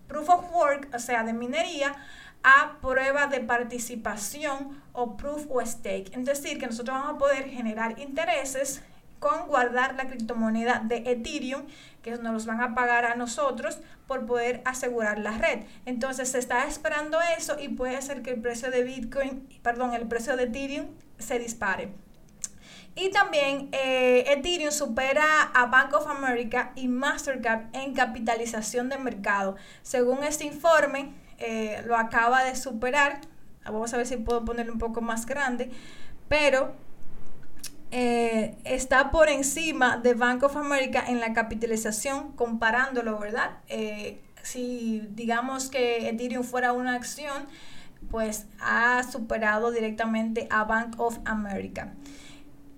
Proof 0.07 0.29
of 0.29 0.53
Work, 0.53 0.89
o 0.93 0.99
sea, 0.99 1.23
de 1.23 1.33
minería, 1.33 1.95
a 2.43 2.77
prueba 2.81 3.27
de 3.27 3.41
participación 3.41 4.81
o 4.93 5.17
proof 5.17 5.45
o 5.49 5.65
stake. 5.65 6.15
Es 6.17 6.25
decir, 6.25 6.57
que 6.59 6.67
nosotros 6.67 6.97
vamos 6.97 7.15
a 7.15 7.17
poder 7.17 7.49
generar 7.49 7.99
intereses 7.99 8.81
con 9.19 9.47
guardar 9.47 9.95
la 9.95 10.07
criptomoneda 10.07 10.81
de 10.85 11.03
Ethereum, 11.11 11.63
que 12.01 12.11
nos 12.11 12.33
los 12.33 12.45
van 12.45 12.61
a 12.61 12.75
pagar 12.75 13.05
a 13.05 13.15
nosotros 13.15 13.79
por 14.07 14.25
poder 14.25 14.61
asegurar 14.65 15.19
la 15.19 15.37
red. 15.37 15.65
Entonces 15.85 16.29
se 16.29 16.39
está 16.39 16.65
esperando 16.65 17.19
eso 17.37 17.57
y 17.59 17.69
puede 17.69 18.01
ser 18.01 18.21
que 18.21 18.31
el 18.31 18.41
precio 18.41 18.71
de 18.71 18.83
Bitcoin, 18.83 19.47
perdón, 19.61 19.93
el 19.93 20.07
precio 20.07 20.35
de 20.37 20.43
Ethereum 20.43 20.87
se 21.17 21.39
dispare. 21.39 21.89
Y 22.95 23.11
también 23.11 23.69
eh, 23.71 24.25
Ethereum 24.27 24.71
supera 24.71 25.43
a 25.53 25.67
Bank 25.67 25.93
of 25.93 26.07
America 26.07 26.71
y 26.75 26.87
Mastercard 26.87 27.67
en 27.73 27.93
capitalización 27.93 28.89
de 28.89 28.97
mercado. 28.97 29.55
Según 29.83 30.23
este 30.23 30.45
informe, 30.45 31.13
eh, 31.37 31.81
lo 31.85 31.95
acaba 31.95 32.43
de 32.43 32.55
superar. 32.55 33.21
Vamos 33.63 33.93
a 33.93 33.97
ver 33.97 34.07
si 34.07 34.17
puedo 34.17 34.43
ponerlo 34.43 34.73
un 34.73 34.79
poco 34.79 35.01
más 35.01 35.25
grande. 35.25 35.69
Pero 36.27 36.73
eh, 37.91 38.55
está 38.65 39.11
por 39.11 39.29
encima 39.29 39.97
de 39.97 40.13
Bank 40.13 40.43
of 40.43 40.55
America 40.55 41.03
en 41.07 41.19
la 41.19 41.33
capitalización, 41.33 42.33
comparándolo, 42.33 43.17
¿verdad? 43.17 43.57
Eh, 43.67 44.21
si 44.43 45.03
digamos 45.11 45.69
que 45.69 46.09
Ethereum 46.09 46.43
fuera 46.43 46.71
una 46.73 46.93
acción, 46.93 47.47
pues 48.11 48.45
ha 48.59 49.03
superado 49.03 49.71
directamente 49.71 50.47
a 50.49 50.63
Bank 50.63 50.99
of 50.99 51.19
America. 51.25 51.93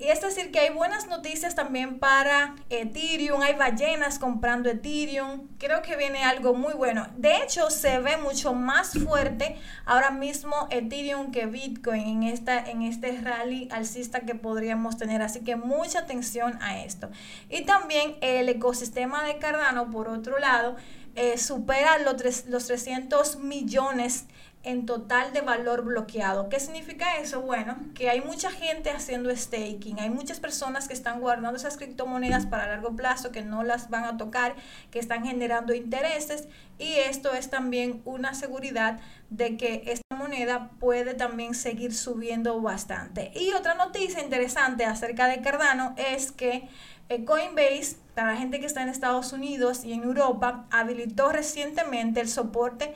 Y 0.01 0.07
es 0.07 0.19
decir, 0.19 0.51
que 0.51 0.59
hay 0.59 0.71
buenas 0.71 1.05
noticias 1.05 1.53
también 1.53 1.99
para 1.99 2.55
Ethereum, 2.71 3.39
hay 3.43 3.53
ballenas 3.53 4.17
comprando 4.17 4.67
Ethereum, 4.67 5.47
creo 5.59 5.83
que 5.83 5.95
viene 5.95 6.23
algo 6.23 6.55
muy 6.55 6.73
bueno. 6.73 7.05
De 7.17 7.37
hecho, 7.37 7.69
se 7.69 7.99
ve 7.99 8.17
mucho 8.17 8.55
más 8.55 8.93
fuerte 8.93 9.57
ahora 9.85 10.09
mismo 10.09 10.55
Ethereum 10.71 11.31
que 11.31 11.45
Bitcoin 11.45 12.01
en, 12.01 12.23
esta, 12.23 12.67
en 12.67 12.81
este 12.81 13.21
rally 13.21 13.69
alcista 13.71 14.21
que 14.21 14.33
podríamos 14.33 14.97
tener, 14.97 15.21
así 15.21 15.41
que 15.41 15.55
mucha 15.55 15.99
atención 15.99 16.57
a 16.63 16.83
esto. 16.83 17.11
Y 17.47 17.65
también 17.65 18.15
el 18.21 18.49
ecosistema 18.49 19.23
de 19.23 19.37
Cardano, 19.37 19.91
por 19.91 20.09
otro 20.09 20.39
lado, 20.39 20.77
eh, 21.13 21.37
supera 21.37 21.99
los, 21.99 22.47
los 22.47 22.65
300 22.65 23.35
millones 23.35 24.25
en 24.63 24.85
total 24.85 25.33
de 25.33 25.41
valor 25.41 25.83
bloqueado. 25.83 26.47
¿Qué 26.49 26.59
significa 26.59 27.17
eso? 27.17 27.41
Bueno, 27.41 27.77
que 27.95 28.09
hay 28.09 28.21
mucha 28.21 28.51
gente 28.51 28.91
haciendo 28.91 29.35
staking, 29.35 29.99
hay 29.99 30.09
muchas 30.09 30.39
personas 30.39 30.87
que 30.87 30.93
están 30.93 31.19
guardando 31.19 31.57
esas 31.57 31.77
criptomonedas 31.77 32.45
para 32.45 32.67
largo 32.67 32.95
plazo, 32.95 33.31
que 33.31 33.41
no 33.41 33.63
las 33.63 33.89
van 33.89 34.03
a 34.03 34.17
tocar, 34.17 34.55
que 34.91 34.99
están 34.99 35.25
generando 35.25 35.73
intereses 35.73 36.47
y 36.77 36.93
esto 36.93 37.33
es 37.33 37.49
también 37.49 38.01
una 38.05 38.33
seguridad 38.33 38.99
de 39.29 39.57
que 39.57 39.83
esta 39.87 40.15
moneda 40.15 40.71
puede 40.79 41.13
también 41.13 41.55
seguir 41.55 41.93
subiendo 41.93 42.61
bastante. 42.61 43.31
Y 43.35 43.53
otra 43.53 43.73
noticia 43.73 44.23
interesante 44.23 44.85
acerca 44.85 45.27
de 45.27 45.41
Cardano 45.41 45.95
es 45.97 46.31
que 46.31 46.69
eh, 47.09 47.25
Coinbase, 47.25 47.97
para 48.15 48.33
la 48.33 48.37
gente 48.37 48.59
que 48.59 48.65
está 48.65 48.81
en 48.81 48.89
Estados 48.89 49.33
Unidos 49.33 49.83
y 49.83 49.93
en 49.93 50.03
Europa, 50.03 50.65
habilitó 50.71 51.31
recientemente 51.31 52.21
el 52.21 52.29
soporte 52.29 52.93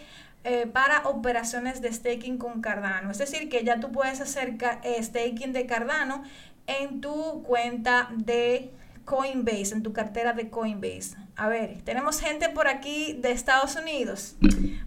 eh, 0.48 0.68
para 0.68 1.08
operaciones 1.08 1.82
de 1.82 1.92
staking 1.92 2.38
con 2.38 2.62
Cardano. 2.62 3.10
Es 3.10 3.18
decir, 3.18 3.50
que 3.50 3.64
ya 3.64 3.80
tú 3.80 3.92
puedes 3.92 4.22
hacer 4.22 4.58
eh, 4.84 5.02
staking 5.02 5.54
de 5.54 5.66
Cardano 5.66 6.24
en 6.68 7.02
tu 7.02 7.42
cuenta 7.42 8.10
de 8.16 8.72
Coinbase, 9.06 9.74
en 9.74 9.82
tu 9.82 9.92
cartera 9.92 10.34
de 10.34 10.52
Coinbase. 10.52 11.18
A 11.36 11.48
ver, 11.48 11.82
tenemos 11.82 12.20
gente 12.20 12.50
por 12.50 12.68
aquí 12.68 13.14
de 13.14 13.32
Estados 13.32 13.76
Unidos. 13.76 14.36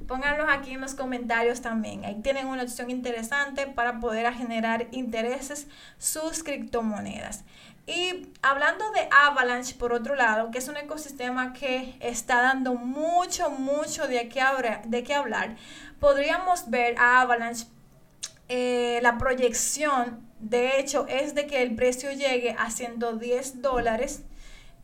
Pónganlos 0.06 0.46
aquí 0.48 0.74
en 0.74 0.80
los 0.80 0.94
comentarios 0.94 1.60
también. 1.60 2.04
Ahí 2.04 2.20
tienen 2.22 2.46
una 2.46 2.62
opción 2.62 2.88
interesante 2.88 3.66
para 3.66 3.98
poder 3.98 4.32
generar 4.32 4.86
intereses 4.92 5.66
sus 5.98 6.44
criptomonedas. 6.44 7.44
Y 7.88 8.30
hablando 8.42 8.90
de 8.90 9.08
Avalanche, 9.10 9.74
por 9.74 9.94
otro 9.94 10.14
lado, 10.14 10.50
que 10.50 10.58
es 10.58 10.68
un 10.68 10.76
ecosistema 10.76 11.54
que 11.54 11.96
está 12.00 12.42
dando 12.42 12.74
mucho, 12.74 13.48
mucho 13.48 14.06
de 14.06 14.28
qué, 14.28 14.42
de 14.84 15.02
qué 15.02 15.14
hablar, 15.14 15.56
podríamos 15.98 16.68
ver 16.68 16.96
a 16.98 17.22
Avalanche 17.22 17.66
eh, 18.50 19.00
la 19.02 19.16
proyección, 19.16 20.20
de 20.38 20.78
hecho, 20.78 21.06
es 21.08 21.34
de 21.34 21.46
que 21.46 21.62
el 21.62 21.74
precio 21.76 22.12
llegue 22.12 22.54
a 22.58 22.70
110 22.70 23.62
dólares 23.62 24.22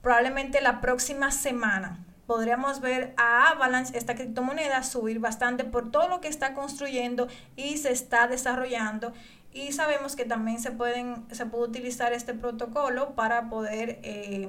probablemente 0.00 0.62
la 0.62 0.80
próxima 0.80 1.30
semana. 1.30 1.98
Podríamos 2.26 2.80
ver 2.80 3.12
a 3.18 3.50
Avalanche, 3.50 3.98
esta 3.98 4.14
criptomoneda, 4.14 4.82
subir 4.82 5.18
bastante 5.18 5.64
por 5.64 5.90
todo 5.90 6.08
lo 6.08 6.22
que 6.22 6.28
está 6.28 6.54
construyendo 6.54 7.28
y 7.54 7.76
se 7.76 7.92
está 7.92 8.28
desarrollando 8.28 9.12
y 9.54 9.70
sabemos 9.70 10.16
que 10.16 10.24
también 10.24 10.60
se, 10.60 10.72
pueden, 10.72 11.24
se 11.30 11.46
puede 11.46 11.64
utilizar 11.64 12.12
este 12.12 12.34
protocolo 12.34 13.14
para 13.14 13.48
poder, 13.48 14.00
eh, 14.02 14.48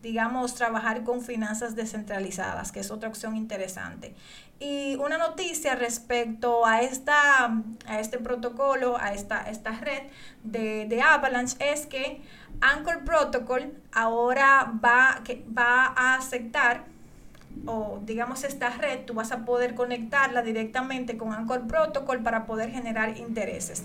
digamos, 0.00 0.54
trabajar 0.54 1.04
con 1.04 1.20
finanzas 1.20 1.76
descentralizadas, 1.76 2.72
que 2.72 2.80
es 2.80 2.90
otra 2.90 3.10
opción 3.10 3.36
interesante. 3.36 4.14
Y 4.58 4.96
una 4.96 5.18
noticia 5.18 5.74
respecto 5.74 6.64
a, 6.64 6.80
esta, 6.80 7.62
a 7.86 8.00
este 8.00 8.18
protocolo, 8.18 8.96
a 8.96 9.12
esta, 9.12 9.50
esta 9.50 9.72
red 9.72 10.04
de, 10.44 10.86
de 10.86 11.02
Avalanche, 11.02 11.56
es 11.60 11.84
que 11.86 12.22
Anchor 12.62 13.04
Protocol 13.04 13.74
ahora 13.92 14.72
va, 14.82 15.20
que, 15.24 15.44
va 15.56 15.92
a 15.94 16.14
aceptar 16.14 16.84
o 17.66 18.00
digamos 18.04 18.44
esta 18.44 18.70
red, 18.70 19.04
tú 19.04 19.14
vas 19.14 19.32
a 19.32 19.44
poder 19.44 19.74
conectarla 19.74 20.42
directamente 20.42 21.16
con 21.16 21.32
Anchor 21.32 21.66
Protocol 21.66 22.22
para 22.22 22.46
poder 22.46 22.70
generar 22.70 23.18
intereses. 23.18 23.84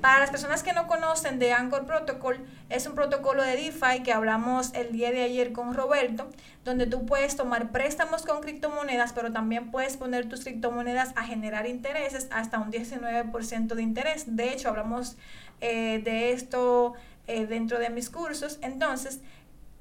Para 0.00 0.20
las 0.20 0.30
personas 0.30 0.62
que 0.62 0.72
no 0.72 0.86
conocen 0.86 1.40
de 1.40 1.52
Anchor 1.52 1.84
Protocol, 1.84 2.38
es 2.68 2.86
un 2.86 2.94
protocolo 2.94 3.42
de 3.42 3.56
DeFi 3.56 4.04
que 4.04 4.12
hablamos 4.12 4.72
el 4.74 4.92
día 4.92 5.10
de 5.10 5.22
ayer 5.22 5.52
con 5.52 5.74
Roberto, 5.74 6.30
donde 6.64 6.86
tú 6.86 7.04
puedes 7.04 7.34
tomar 7.34 7.72
préstamos 7.72 8.24
con 8.24 8.40
criptomonedas, 8.40 9.12
pero 9.12 9.32
también 9.32 9.72
puedes 9.72 9.96
poner 9.96 10.28
tus 10.28 10.44
criptomonedas 10.44 11.12
a 11.16 11.24
generar 11.24 11.66
intereses 11.66 12.28
hasta 12.30 12.60
un 12.60 12.70
19% 12.70 13.74
de 13.74 13.82
interés. 13.82 14.36
De 14.36 14.52
hecho, 14.52 14.68
hablamos 14.68 15.16
eh, 15.60 16.00
de 16.04 16.30
esto 16.30 16.94
eh, 17.26 17.46
dentro 17.46 17.80
de 17.80 17.90
mis 17.90 18.08
cursos. 18.08 18.60
Entonces, 18.62 19.20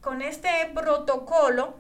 con 0.02 0.24
este 0.24 0.50
protocolo, 0.74 1.76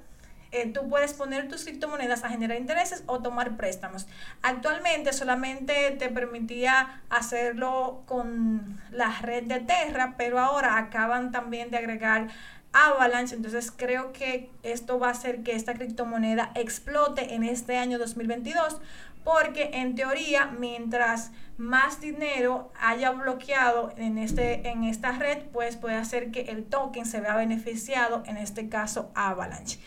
eh, 0.51 0.71
tú 0.71 0.87
puedes 0.89 1.13
poner 1.13 1.47
tus 1.47 1.63
criptomonedas 1.63 2.23
a 2.23 2.29
generar 2.29 2.57
intereses 2.57 3.03
o 3.05 3.19
tomar 3.19 3.57
préstamos. 3.57 4.07
Actualmente 4.41 5.13
solamente 5.13 5.91
te 5.97 6.09
permitía 6.09 7.01
hacerlo 7.09 8.03
con 8.05 8.81
la 8.91 9.19
red 9.21 9.43
de 9.43 9.59
Terra, 9.59 10.15
pero 10.17 10.39
ahora 10.39 10.77
acaban 10.77 11.31
también 11.31 11.71
de 11.71 11.77
agregar 11.77 12.27
Avalanche, 12.73 13.33
entonces 13.35 13.71
creo 13.71 14.11
que 14.11 14.49
esto 14.61 14.99
va 14.99 15.07
a 15.07 15.11
hacer 15.11 15.41
que 15.41 15.55
esta 15.55 15.73
criptomoneda 15.73 16.51
explote 16.53 17.33
en 17.33 17.43
este 17.43 17.77
año 17.77 17.97
2022 17.97 18.81
porque 19.27 19.71
en 19.73 19.95
teoría 19.95 20.45
mientras 20.57 21.31
más 21.57 21.99
dinero 21.99 22.71
haya 22.79 23.11
bloqueado 23.11 23.93
en, 23.97 24.17
este, 24.17 24.69
en 24.69 24.85
esta 24.85 25.11
red, 25.11 25.39
pues 25.51 25.75
puede 25.75 25.95
hacer 25.95 26.31
que 26.31 26.41
el 26.43 26.63
token 26.63 27.05
se 27.05 27.19
vea 27.19 27.35
beneficiado, 27.35 28.23
en 28.25 28.37
este 28.37 28.69
caso 28.69 29.11
Avalanche. 29.15 29.79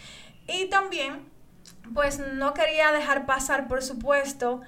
Y 0.52 0.66
también, 0.66 1.20
pues 1.94 2.18
no 2.18 2.54
quería 2.54 2.90
dejar 2.92 3.24
pasar, 3.24 3.68
por 3.68 3.82
supuesto, 3.82 4.60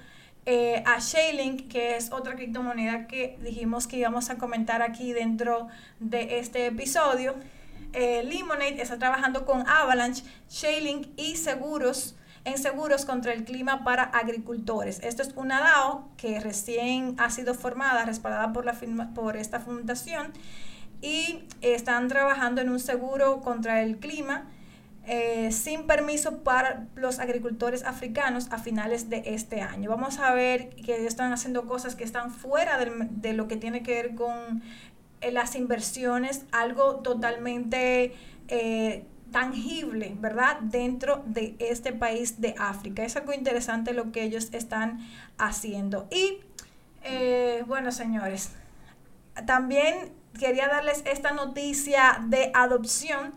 eh, 0.45 0.83
a 0.85 0.99
Shailink, 0.99 1.67
que 1.67 1.95
es 1.95 2.11
otra 2.11 2.35
criptomoneda 2.35 3.07
que 3.07 3.37
dijimos 3.41 3.87
que 3.87 3.97
íbamos 3.97 4.29
a 4.29 4.37
comentar 4.37 4.81
aquí 4.81 5.13
dentro 5.13 5.67
de 5.99 6.39
este 6.39 6.67
episodio. 6.67 7.35
Eh, 7.93 8.27
está 8.77 8.97
trabajando 8.97 9.45
con 9.45 9.67
Avalanche, 9.67 10.23
Shailink 10.49 11.07
y 11.17 11.35
seguros 11.35 12.15
en 12.45 12.57
seguros 12.57 13.05
contra 13.05 13.33
el 13.33 13.45
clima 13.45 13.83
para 13.83 14.03
agricultores. 14.03 14.99
Esto 15.01 15.21
es 15.21 15.31
una 15.35 15.61
DAO 15.61 16.09
que 16.17 16.39
recién 16.39 17.15
ha 17.17 17.29
sido 17.29 17.53
formada, 17.53 18.03
respaldada 18.03 18.51
por, 18.51 18.65
la 18.65 18.73
firma, 18.73 19.13
por 19.13 19.37
esta 19.37 19.59
fundación 19.61 20.33
y 21.01 21.45
están 21.61 22.09
trabajando 22.09 22.61
en 22.61 22.69
un 22.69 22.79
seguro 22.79 23.39
contra 23.41 23.81
el 23.81 23.97
clima 23.97 24.45
eh, 25.05 25.51
sin 25.51 25.85
permiso 25.85 26.43
para 26.43 26.87
los 26.95 27.19
agricultores 27.19 27.83
africanos 27.83 28.47
a 28.51 28.57
finales 28.57 29.09
de 29.09 29.23
este 29.25 29.59
año. 29.59 29.89
Vamos 29.89 30.17
a 30.19 30.33
ver 30.33 30.69
que 30.69 31.05
están 31.05 31.33
haciendo 31.33 31.65
cosas 31.65 31.95
que 31.95 32.05
están 32.05 32.31
fuera 32.31 32.77
de, 32.77 33.33
lo 33.33 33.49
que 33.49 33.57
tiene 33.57 33.83
que 33.83 33.95
ver 33.95 34.15
con 34.15 34.63
eh, 35.19 35.31
las 35.33 35.55
inversiones, 35.55 36.45
algo 36.53 37.01
totalmente, 37.01 38.13
eh, 38.47 39.05
tangible, 39.33 40.15
¿verdad? 40.21 40.61
Dentro 40.61 41.21
de 41.25 41.57
este 41.59 41.91
país 41.91 42.39
de 42.39 42.55
África. 42.57 43.03
Es 43.03 43.17
algo 43.17 43.33
interesante 43.33 43.91
lo 43.91 44.13
que 44.13 44.23
ellos 44.23 44.53
están 44.53 45.05
haciendo. 45.37 46.07
Y 46.11 46.39
bueno, 47.67 47.91
señores, 47.91 48.51
también 49.45 50.13
quería 50.39 50.69
darles 50.69 51.03
esta 51.05 51.33
noticia 51.33 52.21
de 52.27 52.51
adopción 52.53 53.33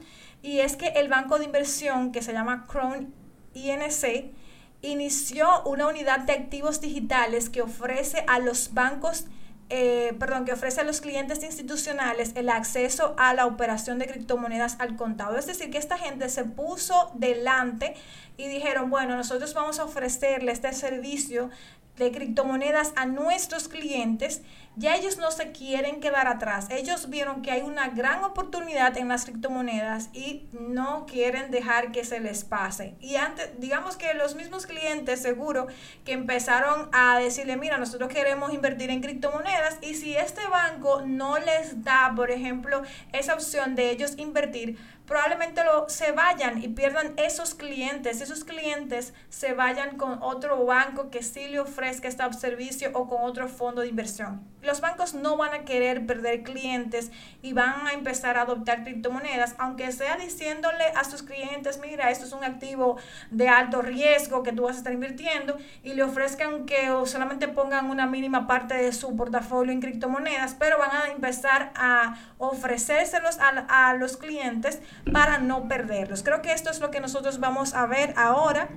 y 0.47 0.61
es 0.61 0.77
que 0.77 0.87
el 0.91 1.09
banco 1.09 1.41
de 1.41 1.45
inversión 1.45 2.13
que 2.13 2.23
se 2.23 2.33
llama 2.33 2.67
Crown 2.69 3.13
INC 3.55 4.33
inició 4.81 5.65
una 5.65 5.89
unidad 5.89 6.21
de 6.21 6.35
activos 6.35 6.81
digitales 6.81 7.51
que 7.51 7.63
ofrece 7.63 8.23
a 8.29 8.39
los 8.39 8.73
bancos 8.73 9.25
eh, 9.69 10.15
perdón, 10.21 10.45
que 10.45 10.53
ofrece 10.53 10.83
a 10.83 10.85
los 10.85 11.01
clientes 11.01 11.43
institucionales 11.43 12.31
el 12.37 12.49
acceso 12.49 13.17
a 13.19 13.35
la 13.35 13.47
operación 13.47 13.99
de 13.99 14.07
criptomonedas 14.07 14.77
al 14.79 14.95
contado. 14.95 15.37
Es 15.37 15.47
decir, 15.47 15.73
que 15.73 15.79
esta 15.79 15.99
gente 15.99 16.29
se 16.29 16.45
puso 16.45 17.11
delante 17.15 17.97
y 18.37 18.49
dijeron, 18.49 18.91
bueno, 18.91 19.17
nosotros 19.17 19.55
vamos 19.55 19.79
a 19.79 19.85
ofrecerle 19.85 20.53
este 20.53 20.73
servicio 20.73 21.51
de 21.97 22.13
criptomonedas 22.13 22.93
a 22.97 23.07
nuestros 23.07 23.69
clientes, 23.69 24.43
ya 24.79 24.97
ellos 24.97 25.17
no 25.17 25.31
se 25.31 25.53
quieren 25.53 26.01
quedar 26.01 26.29
atrás. 26.29 26.67
Ellos 26.71 27.09
vieron 27.09 27.41
que 27.41 27.51
hay 27.51 27.63
una 27.63 27.89
gran 27.89 28.23
oportunidad 28.25 28.97
en 28.99 29.09
las 29.09 29.25
criptomonedas 29.25 30.11
y 30.13 30.47
no 30.53 31.07
quieren 31.07 31.51
dejar 31.51 31.93
que 31.93 32.05
se 32.05 32.21
les 32.21 32.45
pase. 32.45 32.95
Y 33.01 33.17
antes, 33.17 33.59
digamos 33.59 33.97
que 33.97 34.13
los 34.13 34.35
mismos 34.35 34.67
clientes 34.67 35.23
seguro 35.23 35.67
que 36.05 36.13
empezaron 36.13 36.91
a 36.93 37.19
decirle, 37.19 37.57
mira, 37.57 37.79
nosotros 37.79 38.11
queremos 38.11 38.53
invertir 38.53 38.91
en 38.91 39.01
criptomonedas 39.01 39.79
y 39.81 39.95
si 39.95 40.15
este 40.15 40.47
banco 40.49 41.03
no 41.07 41.39
les 41.39 41.83
da, 41.83 42.13
por 42.15 42.31
ejemplo, 42.31 42.83
esa 43.13 43.33
opción 43.33 43.75
de 43.75 43.91
ellos 43.91 44.19
invertir, 44.19 44.77
probablemente 45.07 45.63
lo, 45.65 45.89
se 45.89 46.13
vayan 46.13 46.63
y 46.63 46.69
pierdan 46.69 47.15
esos 47.17 47.55
clientes. 47.55 48.21
Esos 48.21 48.45
clientes 48.45 49.15
se 49.29 49.55
vayan 49.55 49.97
con 49.97 50.23
otro 50.23 50.65
banco 50.65 51.11
que 51.11 51.23
sí 51.23 51.49
le 51.49 51.61
ofrezca 51.61 52.09
este 52.09 52.25
servicio 52.33 52.91
o 52.95 53.09
con 53.09 53.23
otro 53.23 53.49
fondo 53.49 53.83
de 53.83 53.89
inversión. 53.89 54.45
Los 54.63 54.81
bancos 54.81 55.15
no 55.15 55.37
van 55.37 55.55
a 55.55 55.65
querer 55.65 56.07
perder 56.07 56.43
clientes 56.43 57.13
y 57.41 57.53
van 57.53 57.87
a 57.87 57.93
empezar 57.93 58.37
a 58.37 58.43
adoptar 58.43 58.83
criptomonedas, 58.83 59.55
aunque 59.59 59.93
sea 59.93 60.17
diciéndole 60.17 60.85
a 60.97 61.05
sus 61.05 61.23
clientes, 61.23 61.79
mira, 61.79 62.11
esto 62.11 62.25
es 62.25 62.33
un 62.33 62.43
activo 62.43 62.97
de 63.31 63.49
alto 63.49 63.81
riesgo 63.81 64.43
que 64.43 64.53
tú 64.53 64.63
vas 64.63 64.75
a 64.75 64.79
estar 64.79 64.93
invirtiendo 64.93 65.57
y 65.85 65.95
le 65.95 66.03
ofrezcan 66.03 66.67
que 66.67 66.91
o 66.91 67.07
solamente 67.07 67.47
pongan 67.47 67.91
una 67.91 68.07
mínima 68.07 68.49
parte 68.49 68.75
de 68.75 68.93
su 68.93 69.15
portafolio 69.17 69.73
en 69.73 69.81
criptomonedas, 69.81 70.55
pero 70.55 70.79
van 70.79 70.91
a 70.91 71.13
empezar 71.13 71.71
a 71.77 72.19
ofrecérselos 72.39 73.39
a, 73.39 73.91
a 73.91 73.95
los 73.95 74.17
clientes 74.17 74.81
para 75.13 75.39
no 75.39 75.69
perderlos. 75.69 76.23
Creo 76.23 76.43
que 76.43 76.53
esto 76.53 76.71
es 76.71 76.81
lo 76.81 76.91
que 76.91 77.01
nosotros 77.01 77.41
vamos 77.41 77.75
a 77.75 77.87
ver 77.87 78.15
ahora, 78.17 78.69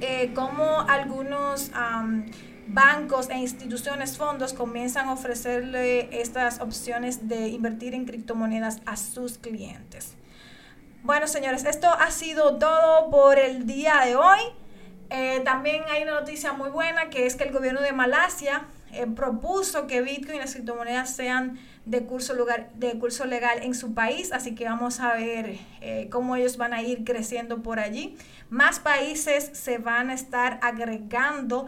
eh, 0.00 0.32
como 0.34 0.80
algunos 0.80 1.70
bancos 2.68 3.30
e 3.30 3.38
instituciones, 3.38 4.16
fondos 4.16 4.52
comienzan 4.52 5.08
a 5.08 5.12
ofrecerle 5.12 6.20
estas 6.20 6.60
opciones 6.60 7.28
de 7.28 7.48
invertir 7.48 7.94
en 7.94 8.04
criptomonedas 8.04 8.80
a 8.86 8.96
sus 8.96 9.38
clientes. 9.38 10.16
Bueno, 11.02 11.28
señores, 11.28 11.64
esto 11.64 11.88
ha 11.88 12.10
sido 12.10 12.56
todo 12.56 13.10
por 13.10 13.38
el 13.38 13.66
día 13.66 14.00
de 14.04 14.16
hoy. 14.16 14.40
Eh, 15.10 15.40
también 15.44 15.82
hay 15.90 16.02
una 16.02 16.20
noticia 16.20 16.52
muy 16.52 16.70
buena 16.70 17.10
que 17.10 17.26
es 17.26 17.36
que 17.36 17.44
el 17.44 17.52
gobierno 17.52 17.80
de 17.80 17.92
Malasia 17.92 18.66
eh, 18.92 19.06
propuso 19.06 19.86
que 19.86 20.00
Bitcoin 20.00 20.36
y 20.36 20.38
las 20.40 20.54
criptomonedas 20.54 21.14
sean 21.14 21.58
de 21.84 22.04
curso, 22.04 22.34
lugar, 22.34 22.70
de 22.74 22.98
curso 22.98 23.26
legal 23.26 23.60
en 23.62 23.74
su 23.74 23.94
país, 23.94 24.32
así 24.32 24.54
que 24.54 24.64
vamos 24.64 25.00
a 25.00 25.14
ver 25.14 25.58
eh, 25.80 26.08
cómo 26.10 26.34
ellos 26.34 26.56
van 26.56 26.72
a 26.72 26.82
ir 26.82 27.04
creciendo 27.04 27.62
por 27.62 27.78
allí. 27.78 28.16
Más 28.48 28.80
países 28.80 29.50
se 29.52 29.78
van 29.78 30.10
a 30.10 30.14
estar 30.14 30.58
agregando 30.62 31.66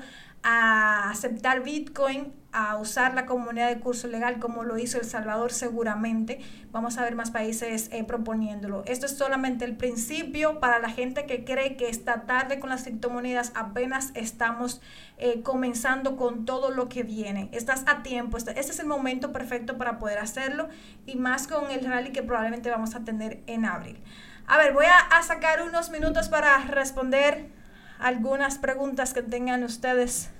a 0.50 1.10
aceptar 1.10 1.62
Bitcoin, 1.62 2.32
a 2.52 2.78
usar 2.78 3.12
la 3.12 3.26
comunidad 3.26 3.68
de 3.68 3.80
curso 3.80 4.06
legal 4.08 4.38
como 4.38 4.64
lo 4.64 4.78
hizo 4.78 4.96
El 4.96 5.04
Salvador 5.04 5.52
seguramente. 5.52 6.40
Vamos 6.72 6.96
a 6.96 7.02
ver 7.02 7.14
más 7.14 7.30
países 7.30 7.90
eh, 7.92 8.02
proponiéndolo. 8.02 8.82
Esto 8.86 9.04
es 9.04 9.12
solamente 9.12 9.66
el 9.66 9.76
principio 9.76 10.58
para 10.58 10.78
la 10.78 10.88
gente 10.88 11.26
que 11.26 11.44
cree 11.44 11.76
que 11.76 11.90
está 11.90 12.22
tarde 12.22 12.60
con 12.60 12.70
las 12.70 12.84
criptomonedas. 12.84 13.52
Apenas 13.54 14.10
estamos 14.14 14.80
eh, 15.18 15.42
comenzando 15.42 16.16
con 16.16 16.46
todo 16.46 16.70
lo 16.70 16.88
que 16.88 17.02
viene. 17.02 17.50
Estás 17.52 17.84
a 17.86 18.02
tiempo. 18.02 18.38
Este, 18.38 18.58
este 18.58 18.72
es 18.72 18.78
el 18.78 18.86
momento 18.86 19.32
perfecto 19.32 19.76
para 19.76 19.98
poder 19.98 20.18
hacerlo 20.18 20.70
y 21.04 21.16
más 21.16 21.46
con 21.46 21.70
el 21.70 21.84
rally 21.84 22.10
que 22.10 22.22
probablemente 22.22 22.70
vamos 22.70 22.94
a 22.94 23.00
tener 23.00 23.42
en 23.46 23.66
abril. 23.66 24.00
A 24.46 24.56
ver, 24.56 24.72
voy 24.72 24.86
a 24.86 25.22
sacar 25.22 25.60
unos 25.60 25.90
minutos 25.90 26.30
para 26.30 26.56
responder 26.64 27.57
algunas 27.98 28.58
preguntas 28.58 29.12
que 29.14 29.22
tengan 29.22 29.64
ustedes 29.64 30.30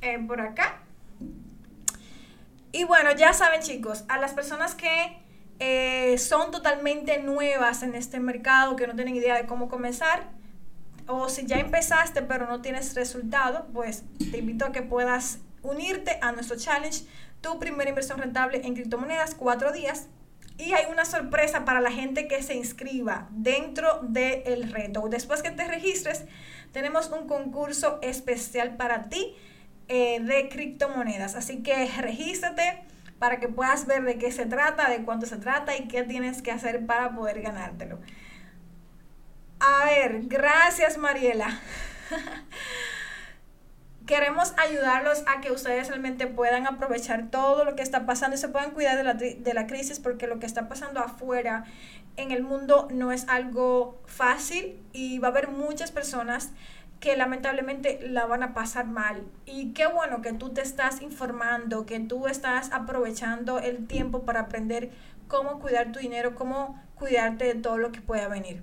eh, 0.00 0.18
por 0.26 0.40
acá. 0.40 0.80
Y 2.72 2.84
bueno, 2.84 3.12
ya 3.12 3.32
saben 3.32 3.60
chicos, 3.60 4.04
a 4.08 4.18
las 4.18 4.32
personas 4.32 4.74
que 4.74 5.18
eh, 5.58 6.16
son 6.18 6.50
totalmente 6.50 7.18
nuevas 7.22 7.82
en 7.82 7.94
este 7.94 8.18
mercado, 8.18 8.76
que 8.76 8.86
no 8.86 8.94
tienen 8.94 9.14
idea 9.14 9.36
de 9.36 9.46
cómo 9.46 9.68
comenzar, 9.68 10.30
o 11.06 11.28
si 11.28 11.46
ya 11.46 11.58
empezaste 11.58 12.22
pero 12.22 12.46
no 12.46 12.62
tienes 12.62 12.94
resultado, 12.94 13.66
pues 13.72 14.04
te 14.30 14.38
invito 14.38 14.64
a 14.64 14.72
que 14.72 14.82
puedas 14.82 15.38
unirte 15.62 16.18
a 16.22 16.32
nuestro 16.32 16.56
challenge, 16.56 17.04
tu 17.40 17.58
primera 17.58 17.90
inversión 17.90 18.18
rentable 18.18 18.62
en 18.64 18.74
criptomonedas, 18.74 19.34
cuatro 19.34 19.72
días. 19.72 20.08
Y 20.62 20.74
hay 20.74 20.86
una 20.92 21.04
sorpresa 21.04 21.64
para 21.64 21.80
la 21.80 21.90
gente 21.90 22.28
que 22.28 22.40
se 22.40 22.54
inscriba 22.54 23.26
dentro 23.30 23.98
del 24.02 24.70
reto. 24.72 25.08
Después 25.08 25.42
que 25.42 25.50
te 25.50 25.66
registres, 25.66 26.24
tenemos 26.70 27.10
un 27.10 27.26
concurso 27.26 27.98
especial 28.00 28.76
para 28.76 29.08
ti 29.08 29.34
eh, 29.88 30.20
de 30.20 30.48
criptomonedas. 30.48 31.34
Así 31.34 31.64
que 31.64 31.90
regístrate 32.00 32.84
para 33.18 33.40
que 33.40 33.48
puedas 33.48 33.86
ver 33.86 34.04
de 34.04 34.18
qué 34.18 34.30
se 34.30 34.46
trata, 34.46 34.88
de 34.88 35.02
cuánto 35.02 35.26
se 35.26 35.36
trata 35.36 35.76
y 35.76 35.88
qué 35.88 36.04
tienes 36.04 36.42
que 36.42 36.52
hacer 36.52 36.86
para 36.86 37.10
poder 37.10 37.42
ganártelo. 37.42 37.98
A 39.58 39.86
ver, 39.86 40.20
gracias 40.26 40.96
Mariela. 40.96 41.60
Queremos 44.06 44.52
ayudarlos 44.56 45.22
a 45.26 45.40
que 45.40 45.52
ustedes 45.52 45.88
realmente 45.88 46.26
puedan 46.26 46.66
aprovechar 46.66 47.28
todo 47.30 47.64
lo 47.64 47.76
que 47.76 47.82
está 47.82 48.04
pasando 48.04 48.36
y 48.36 48.38
se 48.38 48.48
puedan 48.48 48.72
cuidar 48.72 48.96
de 48.96 49.04
la, 49.04 49.14
de 49.14 49.54
la 49.54 49.66
crisis 49.66 50.00
porque 50.00 50.26
lo 50.26 50.38
que 50.38 50.46
está 50.46 50.68
pasando 50.68 51.00
afuera 51.00 51.64
en 52.16 52.30
el 52.30 52.42
mundo 52.42 52.88
no 52.90 53.12
es 53.12 53.28
algo 53.28 54.00
fácil 54.06 54.80
y 54.92 55.18
va 55.18 55.28
a 55.28 55.30
haber 55.30 55.48
muchas 55.48 55.92
personas 55.92 56.50
que 57.02 57.16
lamentablemente 57.16 57.98
la 58.00 58.26
van 58.26 58.44
a 58.44 58.54
pasar 58.54 58.86
mal. 58.86 59.24
Y 59.44 59.72
qué 59.72 59.86
bueno 59.86 60.22
que 60.22 60.32
tú 60.32 60.50
te 60.50 60.60
estás 60.60 61.02
informando, 61.02 61.84
que 61.84 61.98
tú 61.98 62.28
estás 62.28 62.70
aprovechando 62.72 63.58
el 63.58 63.88
tiempo 63.88 64.22
para 64.22 64.40
aprender 64.40 64.90
cómo 65.26 65.58
cuidar 65.58 65.90
tu 65.90 65.98
dinero, 65.98 66.36
cómo 66.36 66.80
cuidarte 66.94 67.44
de 67.46 67.54
todo 67.56 67.76
lo 67.76 67.90
que 67.90 68.00
pueda 68.00 68.28
venir. 68.28 68.62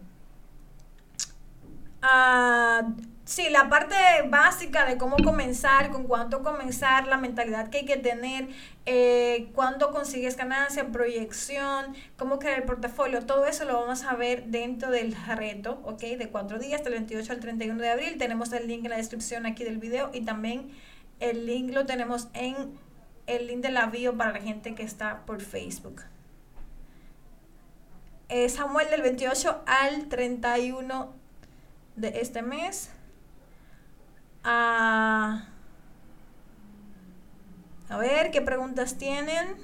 Ah, 2.02 2.94
Sí, 3.30 3.48
la 3.52 3.70
parte 3.70 3.94
básica 4.28 4.86
de 4.86 4.98
cómo 4.98 5.16
comenzar, 5.18 5.92
con 5.92 6.06
cuánto 6.06 6.42
comenzar, 6.42 7.06
la 7.06 7.18
mentalidad 7.18 7.70
que 7.70 7.78
hay 7.78 7.86
que 7.86 7.98
tener, 7.98 8.48
eh, 8.88 9.52
cuándo 9.54 9.92
consigues 9.92 10.36
ganancia, 10.36 10.88
proyección, 10.88 11.96
cómo 12.18 12.40
crear 12.40 12.58
el 12.58 12.64
portafolio, 12.66 13.28
todo 13.28 13.46
eso 13.46 13.66
lo 13.66 13.80
vamos 13.80 14.04
a 14.04 14.16
ver 14.16 14.46
dentro 14.46 14.90
del 14.90 15.16
reto, 15.16 15.80
¿ok? 15.84 16.00
De 16.18 16.30
cuatro 16.32 16.58
días, 16.58 16.84
del 16.84 16.94
28 16.94 17.34
al 17.34 17.40
31 17.40 17.80
de 17.80 17.90
abril. 17.90 18.18
Tenemos 18.18 18.52
el 18.52 18.68
link 18.68 18.86
en 18.86 18.90
la 18.90 18.98
descripción 18.98 19.46
aquí 19.46 19.64
del 19.64 19.78
video 19.78 20.10
y 20.12 20.22
también 20.22 20.72
el 21.20 21.46
link 21.46 21.72
lo 21.72 21.86
tenemos 21.86 22.30
en 22.34 22.80
el 23.28 23.46
link 23.46 23.62
de 23.62 23.70
la 23.70 23.92
para 24.18 24.32
la 24.32 24.42
gente 24.42 24.74
que 24.74 24.82
está 24.82 25.28
por 25.28 25.40
Facebook. 25.40 26.02
Eh, 28.30 28.50
Samuel 28.50 28.90
del 28.90 29.04
28 29.04 29.66
al 29.68 30.08
31 30.08 31.14
de 31.96 32.22
este 32.22 32.42
mes. 32.42 32.90
A, 34.52 35.46
a 37.88 37.98
ver, 38.00 38.32
¿qué 38.32 38.42
preguntas 38.42 38.98
tienen? 38.98 39.58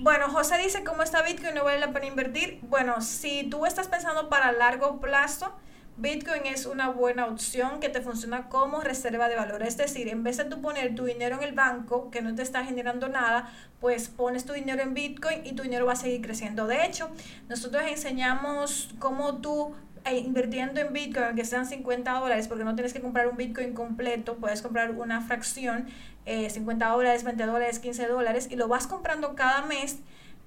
Bueno, 0.00 0.28
José 0.28 0.58
dice, 0.58 0.84
¿cómo 0.84 1.02
está 1.02 1.22
Bitcoin? 1.22 1.54
¿No 1.54 1.64
vale 1.64 1.80
la 1.80 1.94
pena 1.94 2.04
invertir? 2.04 2.58
Bueno, 2.64 3.00
si 3.00 3.44
tú 3.44 3.64
estás 3.64 3.88
pensando 3.88 4.28
para 4.28 4.52
largo 4.52 5.00
plazo, 5.00 5.54
Bitcoin 5.96 6.44
es 6.44 6.66
una 6.66 6.90
buena 6.90 7.24
opción 7.24 7.80
que 7.80 7.88
te 7.88 8.02
funciona 8.02 8.50
como 8.50 8.82
reserva 8.82 9.30
de 9.30 9.36
valor. 9.36 9.62
Es 9.62 9.78
decir, 9.78 10.08
en 10.08 10.24
vez 10.24 10.36
de 10.36 10.44
tú 10.44 10.60
poner 10.60 10.94
tu 10.94 11.04
dinero 11.04 11.36
en 11.36 11.42
el 11.42 11.54
banco 11.54 12.10
que 12.10 12.20
no 12.20 12.34
te 12.34 12.42
está 12.42 12.66
generando 12.66 13.08
nada, 13.08 13.50
pues 13.80 14.10
pones 14.10 14.44
tu 14.44 14.52
dinero 14.52 14.82
en 14.82 14.92
Bitcoin 14.92 15.46
y 15.46 15.52
tu 15.52 15.62
dinero 15.62 15.86
va 15.86 15.94
a 15.94 15.96
seguir 15.96 16.20
creciendo. 16.20 16.66
De 16.66 16.84
hecho, 16.84 17.10
nosotros 17.48 17.82
enseñamos 17.86 18.90
cómo 18.98 19.36
tú 19.36 19.74
invirtiendo 20.12 20.80
en 20.80 20.92
Bitcoin, 20.92 21.34
que 21.34 21.44
sean 21.44 21.66
50 21.66 22.12
dólares, 22.12 22.48
porque 22.48 22.64
no 22.64 22.74
tienes 22.74 22.92
que 22.92 23.00
comprar 23.00 23.26
un 23.26 23.36
Bitcoin 23.36 23.72
completo, 23.72 24.36
puedes 24.36 24.60
comprar 24.60 24.90
una 24.90 25.22
fracción, 25.22 25.86
50 26.26 26.84
eh, 26.84 26.88
dólares, 26.88 27.24
20 27.24 27.46
dólares, 27.46 27.78
15 27.78 28.06
dólares, 28.06 28.48
y 28.50 28.56
lo 28.56 28.68
vas 28.68 28.86
comprando 28.86 29.34
cada 29.34 29.62
mes 29.66 29.98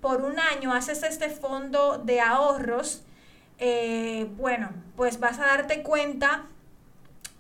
por 0.02 0.22
un 0.22 0.40
año 0.40 0.74
haces 0.74 1.04
este 1.04 1.30
fondo 1.30 1.98
de 1.98 2.22
ahorros, 2.22 3.04
eh, 3.60 4.30
bueno, 4.38 4.70
pues 4.96 5.20
vas 5.20 5.40
a 5.40 5.48
darte 5.48 5.82
cuenta 5.82 6.46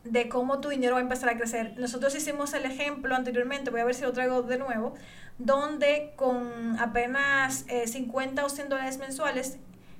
de 0.03 0.29
cómo 0.29 0.59
tu 0.59 0.69
dinero 0.69 0.93
va 0.93 0.99
a 0.99 1.03
empezar 1.03 1.29
a 1.29 1.37
crecer. 1.37 1.73
Nosotros 1.77 2.15
hicimos 2.15 2.53
el 2.53 2.65
ejemplo 2.65 3.15
anteriormente, 3.15 3.69
voy 3.69 3.81
a 3.81 3.85
ver 3.85 3.93
si 3.93 4.03
lo 4.03 4.13
traigo 4.13 4.41
de 4.41 4.57
nuevo, 4.57 4.95
donde 5.37 6.13
con 6.15 6.79
apenas 6.79 7.65
50 7.85 8.41
eh, 8.41 8.45
o 8.45 8.49
100 8.49 8.69
dólares 8.69 8.97
mensuales, 8.97 9.59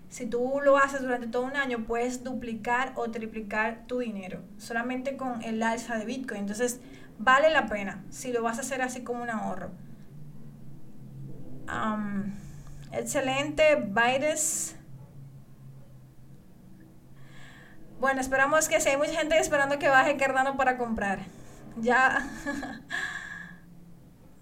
si 0.09 0.25
tú 0.25 0.59
lo 0.63 0.77
haces 0.77 1.01
durante 1.01 1.27
todo 1.27 1.43
un 1.43 1.55
año, 1.57 1.85
puedes 1.85 2.23
duplicar 2.23 2.93
o 2.95 3.09
triplicar 3.11 3.85
tu 3.87 3.99
dinero, 3.99 4.41
solamente 4.57 5.17
con 5.17 5.43
el 5.43 5.61
alza 5.61 5.97
de 5.97 6.05
Bitcoin. 6.05 6.41
Entonces, 6.41 6.79
vale 7.19 7.49
la 7.49 7.67
pena 7.67 8.03
si 8.09 8.31
lo 8.31 8.41
vas 8.41 8.57
a 8.57 8.61
hacer 8.61 8.81
así 8.81 9.03
como 9.03 9.23
un 9.23 9.29
ahorro. 9.29 9.71
excelente, 12.93 13.75
Bytes. 13.75 14.75
Bueno, 17.99 18.21
esperamos 18.21 18.69
que 18.69 18.79
si 18.79 18.89
hay 18.89 18.97
mucha 18.97 19.13
gente 19.13 19.37
esperando 19.39 19.79
que 19.79 19.89
baje 19.89 20.17
Cardano 20.17 20.55
para 20.55 20.77
comprar. 20.77 21.19
Ya. 21.77 22.29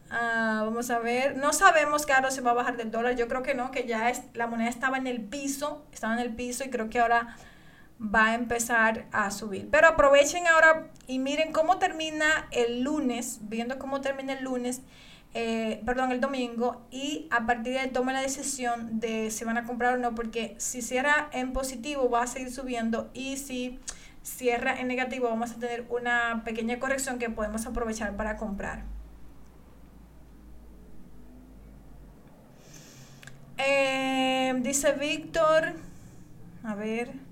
Ah, 0.09 0.61
vamos 0.65 0.89
a 0.89 0.99
ver. 0.99 1.37
No 1.37 1.53
sabemos 1.53 2.05
ahora 2.09 2.31
se 2.31 2.41
va 2.41 2.51
a 2.51 2.53
bajar 2.55 2.77
del 2.77 2.91
dólar. 2.91 3.15
Yo 3.15 3.27
creo 3.27 3.43
que 3.43 3.55
no, 3.55 3.71
que 3.71 3.87
ya 3.87 4.09
es, 4.09 4.21
la 4.33 4.47
moneda 4.47 4.69
estaba 4.69 4.97
en 4.97 5.07
el 5.07 5.21
piso. 5.21 5.85
Estaba 5.91 6.13
en 6.13 6.19
el 6.19 6.35
piso 6.35 6.63
y 6.63 6.69
creo 6.69 6.89
que 6.89 6.99
ahora 6.99 7.35
va 8.01 8.27
a 8.27 8.35
empezar 8.35 9.05
a 9.11 9.31
subir. 9.31 9.69
Pero 9.71 9.87
aprovechen 9.87 10.47
ahora 10.47 10.87
y 11.07 11.19
miren 11.19 11.51
cómo 11.51 11.77
termina 11.77 12.47
el 12.51 12.81
lunes, 12.81 13.39
viendo 13.43 13.79
cómo 13.79 14.01
termina 14.01 14.33
el 14.33 14.43
lunes, 14.43 14.81
eh, 15.33 15.81
perdón, 15.85 16.11
el 16.11 16.21
domingo, 16.21 16.85
y 16.91 17.27
a 17.31 17.45
partir 17.45 17.73
de 17.73 17.79
ahí 17.79 17.89
tomen 17.89 18.15
la 18.15 18.21
decisión 18.21 18.99
de 18.99 19.31
si 19.31 19.43
van 19.45 19.57
a 19.57 19.65
comprar 19.65 19.95
o 19.95 19.97
no, 19.97 20.15
porque 20.15 20.55
si 20.57 20.81
cierra 20.81 21.29
en 21.31 21.53
positivo 21.53 22.09
va 22.09 22.23
a 22.23 22.27
seguir 22.27 22.51
subiendo 22.51 23.09
y 23.13 23.37
si 23.37 23.79
cierra 24.23 24.79
en 24.79 24.87
negativo 24.87 25.29
vamos 25.29 25.51
a 25.51 25.55
tener 25.55 25.85
una 25.89 26.41
pequeña 26.43 26.79
corrección 26.79 27.19
que 27.19 27.29
podemos 27.29 27.65
aprovechar 27.65 28.15
para 28.15 28.37
comprar. 28.37 28.83
Eh, 33.57 34.53
dice 34.61 34.93
Víctor, 34.93 35.73
a 36.63 36.75
ver. 36.75 37.25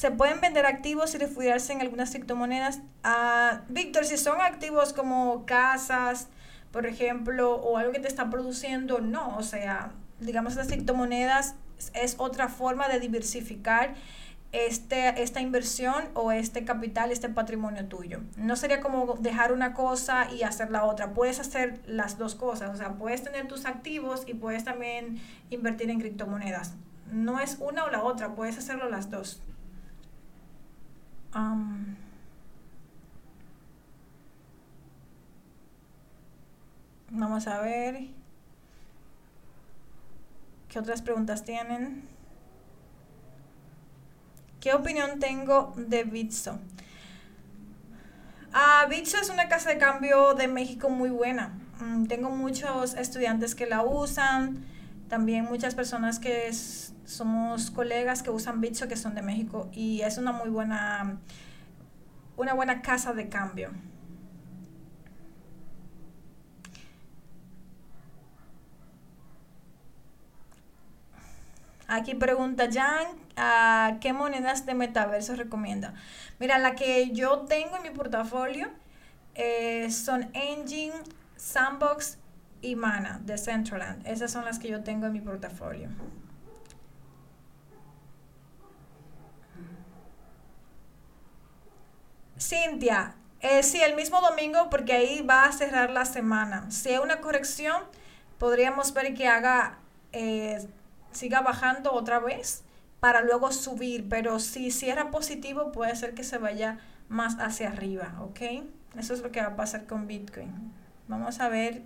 se 0.00 0.10
pueden 0.12 0.40
vender 0.40 0.64
activos 0.64 1.14
y 1.14 1.18
refugiarse 1.18 1.72
en 1.74 1.82
algunas 1.82 2.10
criptomonedas. 2.10 2.80
Ah, 3.02 3.62
Víctor, 3.68 4.06
si 4.06 4.16
son 4.16 4.40
activos 4.40 4.94
como 4.94 5.44
casas, 5.44 6.28
por 6.70 6.86
ejemplo, 6.86 7.56
o 7.56 7.76
algo 7.76 7.92
que 7.92 7.98
te 7.98 8.08
está 8.08 8.30
produciendo, 8.30 9.00
no. 9.00 9.36
O 9.36 9.42
sea, 9.42 9.92
digamos, 10.20 10.54
las 10.54 10.68
criptomonedas 10.68 11.54
es 11.92 12.14
otra 12.18 12.48
forma 12.48 12.88
de 12.88 13.00
diversificar 13.00 13.94
este, 14.52 15.22
esta 15.22 15.40
inversión 15.40 16.04
o 16.14 16.32
este 16.32 16.64
capital, 16.64 17.12
este 17.12 17.28
patrimonio 17.28 17.86
tuyo. 17.86 18.20
No 18.36 18.56
sería 18.56 18.80
como 18.80 19.14
dejar 19.20 19.52
una 19.52 19.74
cosa 19.74 20.30
y 20.32 20.42
hacer 20.42 20.70
la 20.70 20.84
otra. 20.84 21.12
Puedes 21.14 21.40
hacer 21.40 21.80
las 21.86 22.18
dos 22.18 22.34
cosas. 22.34 22.70
O 22.74 22.76
sea, 22.76 22.94
puedes 22.94 23.22
tener 23.22 23.48
tus 23.48 23.66
activos 23.66 24.24
y 24.26 24.34
puedes 24.34 24.64
también 24.64 25.20
invertir 25.50 25.90
en 25.90 26.00
criptomonedas. 26.00 26.74
No 27.12 27.40
es 27.40 27.58
una 27.60 27.84
o 27.84 27.90
la 27.90 28.02
otra, 28.02 28.34
puedes 28.34 28.58
hacerlo 28.58 28.88
las 28.88 29.10
dos 29.10 29.42
vamos 37.10 37.46
a 37.46 37.60
ver 37.60 38.08
qué 40.68 40.78
otras 40.78 41.02
preguntas 41.02 41.44
tienen. 41.44 42.08
¿Qué 44.60 44.74
opinión 44.74 45.18
tengo 45.18 45.72
de 45.76 46.04
Bitso? 46.04 46.58
Ah, 48.52 48.86
Bitso 48.90 49.16
es 49.16 49.30
una 49.30 49.48
casa 49.48 49.70
de 49.70 49.78
cambio 49.78 50.34
de 50.34 50.48
México 50.48 50.90
muy 50.90 51.08
buena. 51.08 51.58
Mm, 51.80 52.04
tengo 52.04 52.28
muchos 52.28 52.92
estudiantes 52.92 53.54
que 53.54 53.64
la 53.64 53.82
usan, 53.82 54.62
también 55.08 55.46
muchas 55.46 55.74
personas 55.74 56.18
que 56.18 56.52
somos 57.06 57.70
colegas 57.70 58.22
que 58.22 58.28
usan 58.28 58.60
Bitso 58.60 58.86
que 58.86 58.96
son 58.96 59.14
de 59.14 59.22
México 59.22 59.70
y 59.72 60.02
es 60.02 60.18
una 60.18 60.32
muy 60.32 60.50
buena, 60.50 61.16
una 62.36 62.52
buena 62.52 62.82
casa 62.82 63.14
de 63.14 63.30
cambio. 63.30 63.70
Aquí 71.92 72.14
pregunta 72.14 72.68
Jan, 72.72 73.08
¿a 73.36 73.98
¿qué 74.00 74.12
monedas 74.12 74.64
de 74.64 74.74
metaverso 74.74 75.34
recomienda? 75.34 75.92
Mira, 76.38 76.56
la 76.58 76.76
que 76.76 77.10
yo 77.10 77.40
tengo 77.40 77.78
en 77.78 77.82
mi 77.82 77.90
portafolio 77.90 78.68
eh, 79.34 79.90
son 79.90 80.30
Engine, 80.32 80.94
Sandbox 81.34 82.18
y 82.62 82.76
Mana 82.76 83.20
de 83.24 83.36
Centraland. 83.36 84.06
Esas 84.06 84.30
son 84.30 84.44
las 84.44 84.60
que 84.60 84.68
yo 84.68 84.84
tengo 84.84 85.06
en 85.06 85.14
mi 85.14 85.20
portafolio. 85.20 85.88
Cintia, 92.38 93.16
eh, 93.40 93.64
sí, 93.64 93.80
el 93.82 93.96
mismo 93.96 94.20
domingo 94.20 94.70
porque 94.70 94.92
ahí 94.92 95.22
va 95.22 95.46
a 95.46 95.50
cerrar 95.52 95.90
la 95.90 96.04
semana. 96.04 96.70
Si 96.70 96.90
hay 96.90 96.98
una 96.98 97.20
corrección, 97.20 97.82
podríamos 98.38 98.94
ver 98.94 99.12
que 99.14 99.26
haga, 99.26 99.78
eh, 100.12 100.64
siga 101.12 101.40
bajando 101.40 101.92
otra 101.92 102.18
vez 102.18 102.64
para 103.00 103.22
luego 103.22 103.50
subir, 103.52 104.08
pero 104.08 104.38
si 104.38 104.70
cierra 104.70 105.10
positivo 105.10 105.72
puede 105.72 105.96
ser 105.96 106.14
que 106.14 106.24
se 106.24 106.38
vaya 106.38 106.78
más 107.08 107.38
hacia 107.40 107.68
arriba, 107.68 108.14
¿ok? 108.20 108.40
Eso 108.96 109.14
es 109.14 109.22
lo 109.22 109.32
que 109.32 109.40
va 109.40 109.48
a 109.48 109.56
pasar 109.56 109.86
con 109.86 110.06
Bitcoin. 110.06 110.72
Vamos 111.08 111.40
a 111.40 111.48
ver. 111.48 111.82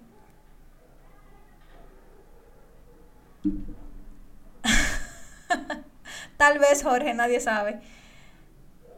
Tal 6.37 6.59
vez 6.59 6.83
Jorge, 6.83 7.15
nadie 7.15 7.41
sabe. 7.41 7.81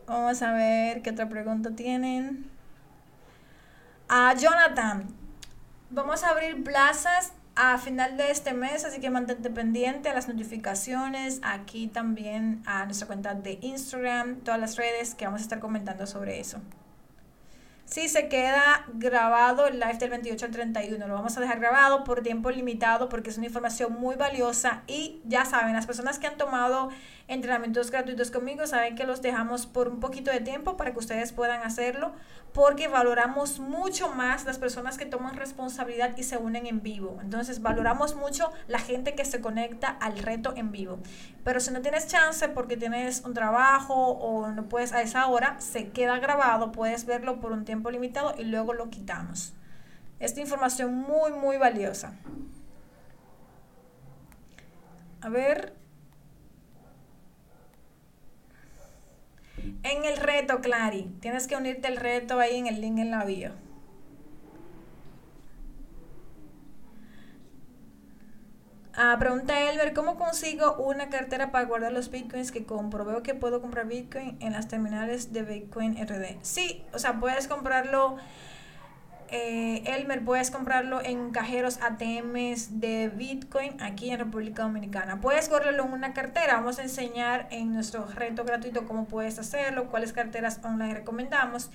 Vamos 0.07 0.41
a 0.43 0.53
ver 0.53 1.03
qué 1.03 1.11
otra 1.11 1.29
pregunta 1.29 1.73
tienen. 1.73 2.51
A 4.09 4.35
Jonathan, 4.35 5.09
vamos 5.91 6.23
a 6.23 6.31
abrir 6.31 6.63
plazas 6.63 7.33
a 7.57 7.79
final 7.79 8.19
de 8.19 8.31
este 8.31 8.53
mes, 8.53 8.85
así 8.85 9.01
que 9.01 9.11
mantente 9.11 9.51
pendiente 9.51 10.11
a 10.11 10.15
las 10.15 10.29
notificaciones, 10.29 11.41
aquí 11.43 11.89
también 11.89 12.63
a 12.67 12.85
nuestra 12.85 13.07
cuenta 13.07 13.35
de 13.35 13.59
Instagram, 13.63 14.41
todas 14.41 14.61
las 14.61 14.77
redes 14.77 15.15
que 15.15 15.25
vamos 15.25 15.41
a 15.41 15.45
estar 15.45 15.59
comentando 15.59 16.07
sobre 16.07 16.39
eso. 16.39 16.61
Sí, 17.87 18.09
se 18.09 18.29
queda 18.29 18.85
grabado 18.95 19.69
el 19.69 19.79
live 19.79 19.99
del 19.99 20.11
28 20.11 20.47
al 20.47 20.51
31. 20.51 21.07
Lo 21.07 21.15
vamos 21.15 21.37
a 21.37 21.41
dejar 21.41 21.61
grabado 21.61 22.03
por 22.03 22.21
tiempo 22.21 22.51
limitado 22.51 23.09
porque 23.09 23.31
es 23.31 23.37
una 23.37 23.47
información 23.47 23.93
muy 23.93 24.17
valiosa. 24.17 24.83
Y 24.89 25.21
ya 25.25 25.45
saben, 25.45 25.73
las 25.73 25.87
personas 25.87 26.19
que 26.19 26.27
han 26.27 26.37
tomado 26.37 26.91
entrenamientos 27.29 27.93
gratuitos 27.93 28.33
conmigo 28.33 28.67
saben 28.67 28.97
que 28.97 29.05
los 29.05 29.23
dejamos 29.23 29.67
por 29.67 29.87
un 29.87 30.01
poquito 30.01 30.33
de 30.33 30.41
tiempo 30.41 30.77
para 30.77 30.93
que 30.93 30.99
ustedes 30.99 31.33
puedan 31.33 31.63
hacerlo 31.63 32.13
porque 32.53 32.89
valoramos 32.89 33.59
mucho 33.61 34.09
más 34.09 34.47
las 34.47 34.59
personas 34.59 34.97
que 34.97 35.05
toman 35.05 35.37
responsabilidad 35.37 36.17
y 36.17 36.23
se 36.23 36.39
unen 36.39 36.67
en 36.67 36.83
vivo. 36.83 37.19
Entonces, 37.21 37.61
valoramos 37.61 38.17
mucho 38.17 38.51
la 38.67 38.79
gente 38.79 39.15
que 39.15 39.27
se 39.27 39.41
conecta 39.43 39.89
al 39.89 40.19
reto 40.19 40.55
en 40.57 40.73
vivo. 40.73 40.99
Pero 41.45 41.61
si 41.61 41.71
no 41.71 41.83
tienes 41.83 42.09
chance 42.09 42.49
porque 42.49 42.79
tienes 42.79 43.23
un 43.27 43.35
trabajo 43.35 43.95
o 43.95 44.49
no 44.49 44.71
puedes 44.71 44.95
a 44.95 45.03
esa 45.03 45.27
hora, 45.27 45.61
se 45.61 45.91
queda 45.91 46.19
grabado, 46.19 46.73
puedes 46.73 47.05
verlo 47.05 47.41
por 47.41 47.53
un 47.53 47.67
tiempo 47.67 47.76
limitado 47.85 48.35
y 48.39 48.45
luego 48.45 48.75
lo 48.75 48.91
quitamos. 48.91 49.55
Esta 50.19 50.41
información 50.41 50.95
muy, 50.95 51.33
muy 51.33 51.57
valiosa. 51.59 52.15
A 55.21 55.29
ver, 55.29 55.75
En 59.83 60.05
el 60.05 60.17
reto, 60.17 60.61
Clary. 60.61 61.11
Tienes 61.21 61.47
que 61.47 61.57
unirte 61.57 61.89
al 61.89 61.97
reto 61.97 62.39
ahí 62.41 62.57
en 62.57 62.67
el 62.67 62.81
link 62.81 62.99
en 62.99 63.11
la 63.11 63.25
bio. 63.25 63.53
Ah, 68.99 69.17
pregunta 69.19 69.61
Elber, 69.61 69.93
¿cómo 69.93 70.17
consigo 70.17 70.75
una 70.77 71.11
cartera 71.11 71.51
para 71.53 71.67
guardar 71.67 71.93
los 71.93 72.11
bitcoins 72.11 72.51
que 72.51 72.65
compro? 72.65 73.05
Veo 73.05 73.23
que 73.23 73.35
puedo 73.35 73.61
comprar 73.61 73.87
bitcoin 73.87 74.39
en 74.41 74.55
las 74.55 74.69
terminales 74.69 75.35
de 75.35 75.43
Bitcoin 75.43 75.99
RD. 75.99 76.39
Sí, 76.41 76.83
o 76.95 76.99
sea, 76.99 77.21
puedes 77.21 77.47
comprarlo 77.47 78.17
eh, 79.29 79.83
Elmer, 79.85 80.25
puedes 80.25 80.51
comprarlo 80.51 81.03
en 81.05 81.31
cajeros 81.31 81.79
ATMs 81.83 82.81
de 82.81 83.11
Bitcoin 83.15 83.83
aquí 83.83 84.11
en 84.11 84.19
República 84.19 84.63
Dominicana. 84.63 85.21
Puedes 85.21 85.51
correrlo 85.51 85.85
en 85.85 85.93
una 85.93 86.15
cartera. 86.15 86.55
Vamos 86.55 86.79
a 86.79 86.83
enseñar 86.83 87.49
en 87.51 87.75
nuestro 87.75 88.07
reto 88.07 88.45
gratuito 88.45 88.87
cómo 88.87 89.05
puedes 89.05 89.39
hacerlo, 89.39 89.89
cuáles 89.91 90.15
carteras 90.15 90.59
online 90.65 90.95
recomendamos. 90.95 91.71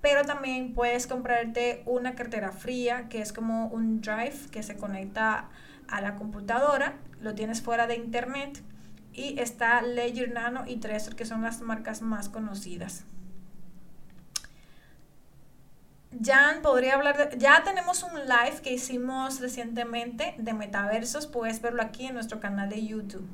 pero 0.00 0.24
también 0.24 0.74
puedes 0.74 1.06
comprarte 1.06 1.82
una 1.86 2.14
cartera 2.14 2.52
fría, 2.52 3.08
que 3.08 3.22
es 3.22 3.32
como 3.32 3.68
un 3.68 4.02
drive 4.02 4.50
que 4.50 4.62
se 4.62 4.76
conecta 4.76 5.48
a 5.88 6.00
la 6.00 6.16
computadora, 6.16 6.94
lo 7.20 7.34
tienes 7.34 7.62
fuera 7.62 7.86
de 7.86 7.96
internet 7.96 8.62
y 9.12 9.38
está 9.38 9.82
Ledger 9.82 10.32
Nano 10.32 10.64
y 10.66 10.76
Trezor, 10.76 11.14
que 11.14 11.24
son 11.24 11.42
las 11.42 11.60
marcas 11.60 12.02
más 12.02 12.28
conocidas. 12.28 13.04
Jan 16.22 16.62
podría 16.62 16.94
hablar 16.94 17.30
de, 17.30 17.38
ya 17.38 17.62
tenemos 17.64 18.02
un 18.02 18.12
live 18.20 18.60
que 18.62 18.72
hicimos 18.72 19.40
recientemente 19.40 20.34
de 20.38 20.52
metaversos, 20.52 21.26
puedes 21.26 21.60
verlo 21.60 21.82
aquí 21.82 22.06
en 22.06 22.14
nuestro 22.14 22.40
canal 22.40 22.68
de 22.68 22.86
YouTube. 22.86 23.26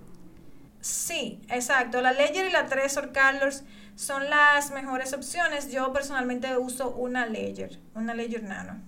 Sí, 0.80 1.42
exacto. 1.48 2.00
La 2.00 2.12
Ledger 2.12 2.46
y 2.46 2.52
la 2.52 2.66
Trezor 2.66 3.12
Colors 3.12 3.64
son 3.96 4.30
las 4.30 4.70
mejores 4.70 5.12
opciones. 5.12 5.70
Yo 5.70 5.92
personalmente 5.92 6.56
uso 6.56 6.90
una 6.90 7.26
Ledger, 7.26 7.78
una 7.94 8.14
Ledger 8.14 8.42
Nano. 8.42 8.80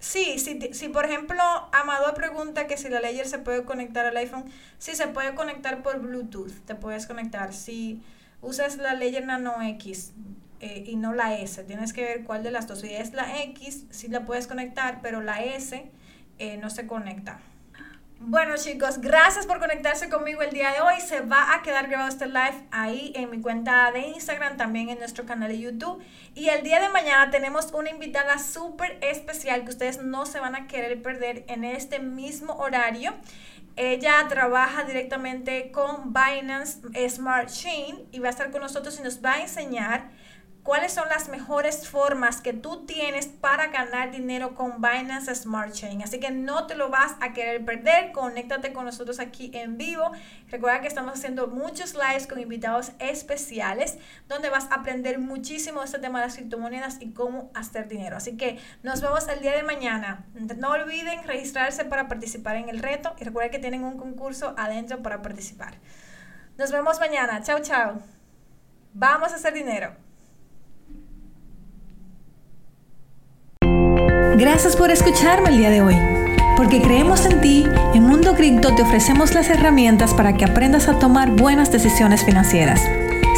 Sí, 0.00 0.38
si, 0.38 0.58
si 0.72 0.88
por 0.88 1.04
ejemplo 1.04 1.42
Amador 1.72 2.14
pregunta 2.14 2.66
que 2.66 2.78
si 2.78 2.88
la 2.88 3.00
Ledger 3.00 3.28
se 3.28 3.38
puede 3.38 3.64
conectar 3.64 4.06
al 4.06 4.16
iPhone, 4.16 4.44
sí 4.78 4.96
se 4.96 5.06
puede 5.08 5.34
conectar 5.34 5.82
por 5.82 6.00
Bluetooth, 6.00 6.52
te 6.64 6.74
puedes 6.74 7.06
conectar. 7.06 7.52
Si 7.52 8.00
usas 8.40 8.78
la 8.78 8.94
Ledger 8.94 9.26
Nano 9.26 9.60
X 9.62 10.12
eh, 10.60 10.84
y 10.86 10.96
no 10.96 11.12
la 11.12 11.38
S, 11.38 11.62
tienes 11.64 11.92
que 11.92 12.02
ver 12.02 12.24
cuál 12.24 12.42
de 12.42 12.50
las 12.50 12.66
dos. 12.66 12.80
Si 12.80 12.88
es 12.88 13.12
la 13.12 13.42
X, 13.42 13.84
sí 13.90 14.08
la 14.08 14.24
puedes 14.24 14.46
conectar, 14.46 15.00
pero 15.02 15.20
la 15.20 15.44
S 15.44 15.90
eh, 16.38 16.56
no 16.56 16.70
se 16.70 16.86
conecta. 16.86 17.38
Bueno 18.22 18.54
chicos, 18.58 19.00
gracias 19.00 19.46
por 19.46 19.60
conectarse 19.60 20.10
conmigo 20.10 20.42
el 20.42 20.50
día 20.50 20.72
de 20.72 20.82
hoy. 20.82 21.00
Se 21.00 21.22
va 21.22 21.54
a 21.54 21.62
quedar 21.62 21.88
grabado 21.88 22.10
este 22.10 22.26
live 22.26 22.66
ahí 22.70 23.14
en 23.16 23.30
mi 23.30 23.40
cuenta 23.40 23.90
de 23.92 24.00
Instagram, 24.00 24.58
también 24.58 24.90
en 24.90 24.98
nuestro 24.98 25.24
canal 25.24 25.48
de 25.48 25.58
YouTube. 25.58 26.04
Y 26.34 26.50
el 26.50 26.62
día 26.62 26.80
de 26.80 26.90
mañana 26.90 27.30
tenemos 27.30 27.72
una 27.72 27.88
invitada 27.88 28.38
súper 28.38 28.98
especial 29.00 29.64
que 29.64 29.70
ustedes 29.70 30.02
no 30.02 30.26
se 30.26 30.38
van 30.38 30.54
a 30.54 30.66
querer 30.66 31.00
perder 31.00 31.44
en 31.48 31.64
este 31.64 31.98
mismo 31.98 32.52
horario. 32.56 33.14
Ella 33.76 34.26
trabaja 34.28 34.84
directamente 34.84 35.72
con 35.72 36.12
Binance 36.12 37.08
Smart 37.08 37.48
Chain 37.48 38.06
y 38.12 38.18
va 38.18 38.26
a 38.26 38.32
estar 38.32 38.50
con 38.50 38.60
nosotros 38.60 39.00
y 39.00 39.02
nos 39.02 39.24
va 39.24 39.36
a 39.36 39.40
enseñar 39.40 40.10
cuáles 40.70 40.92
son 40.92 41.08
las 41.08 41.28
mejores 41.28 41.88
formas 41.88 42.40
que 42.40 42.52
tú 42.52 42.86
tienes 42.86 43.26
para 43.26 43.66
ganar 43.72 44.12
dinero 44.12 44.54
con 44.54 44.80
Binance 44.80 45.34
Smart 45.34 45.72
Chain. 45.72 46.00
Así 46.02 46.20
que 46.20 46.30
no 46.30 46.68
te 46.68 46.76
lo 46.76 46.90
vas 46.90 47.16
a 47.20 47.32
querer 47.32 47.64
perder. 47.64 48.12
Conéctate 48.12 48.72
con 48.72 48.84
nosotros 48.84 49.18
aquí 49.18 49.50
en 49.52 49.76
vivo. 49.76 50.12
Recuerda 50.48 50.80
que 50.80 50.86
estamos 50.86 51.14
haciendo 51.14 51.48
muchos 51.48 51.94
lives 51.94 52.28
con 52.28 52.38
invitados 52.38 52.92
especiales 53.00 53.98
donde 54.28 54.48
vas 54.48 54.70
a 54.70 54.76
aprender 54.76 55.18
muchísimo 55.18 55.82
este 55.82 55.98
tema 55.98 56.20
de 56.20 56.26
las 56.26 56.36
criptomonedas 56.36 56.98
y 57.00 57.14
cómo 57.14 57.50
hacer 57.52 57.88
dinero. 57.88 58.16
Así 58.16 58.36
que 58.36 58.60
nos 58.84 59.00
vemos 59.00 59.26
el 59.26 59.40
día 59.40 59.56
de 59.56 59.64
mañana. 59.64 60.24
No 60.56 60.70
olviden 60.70 61.24
registrarse 61.24 61.84
para 61.84 62.06
participar 62.06 62.54
en 62.54 62.68
el 62.68 62.78
reto 62.78 63.16
y 63.18 63.24
recuerda 63.24 63.50
que 63.50 63.58
tienen 63.58 63.82
un 63.82 63.98
concurso 63.98 64.54
adentro 64.56 65.02
para 65.02 65.20
participar. 65.20 65.74
Nos 66.58 66.70
vemos 66.70 67.00
mañana. 67.00 67.42
Chao, 67.42 67.58
chao. 67.58 68.00
Vamos 68.94 69.32
a 69.32 69.34
hacer 69.34 69.52
dinero. 69.52 70.09
Gracias 74.40 74.74
por 74.74 74.90
escucharme 74.90 75.50
el 75.50 75.58
día 75.58 75.68
de 75.68 75.82
hoy. 75.82 75.96
Porque 76.56 76.80
creemos 76.80 77.26
en 77.26 77.42
ti, 77.42 77.66
en 77.92 78.02
Mundo 78.04 78.34
Cripto 78.34 78.74
te 78.74 78.80
ofrecemos 78.80 79.34
las 79.34 79.50
herramientas 79.50 80.14
para 80.14 80.32
que 80.32 80.46
aprendas 80.46 80.88
a 80.88 80.98
tomar 80.98 81.30
buenas 81.32 81.70
decisiones 81.70 82.24
financieras. 82.24 82.80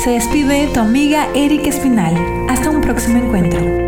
Se 0.04 0.10
despide 0.10 0.68
tu 0.68 0.78
amiga 0.78 1.26
Erika 1.34 1.70
Espinal. 1.70 2.14
Hasta 2.48 2.70
un 2.70 2.80
próximo 2.80 3.18
encuentro. 3.18 3.81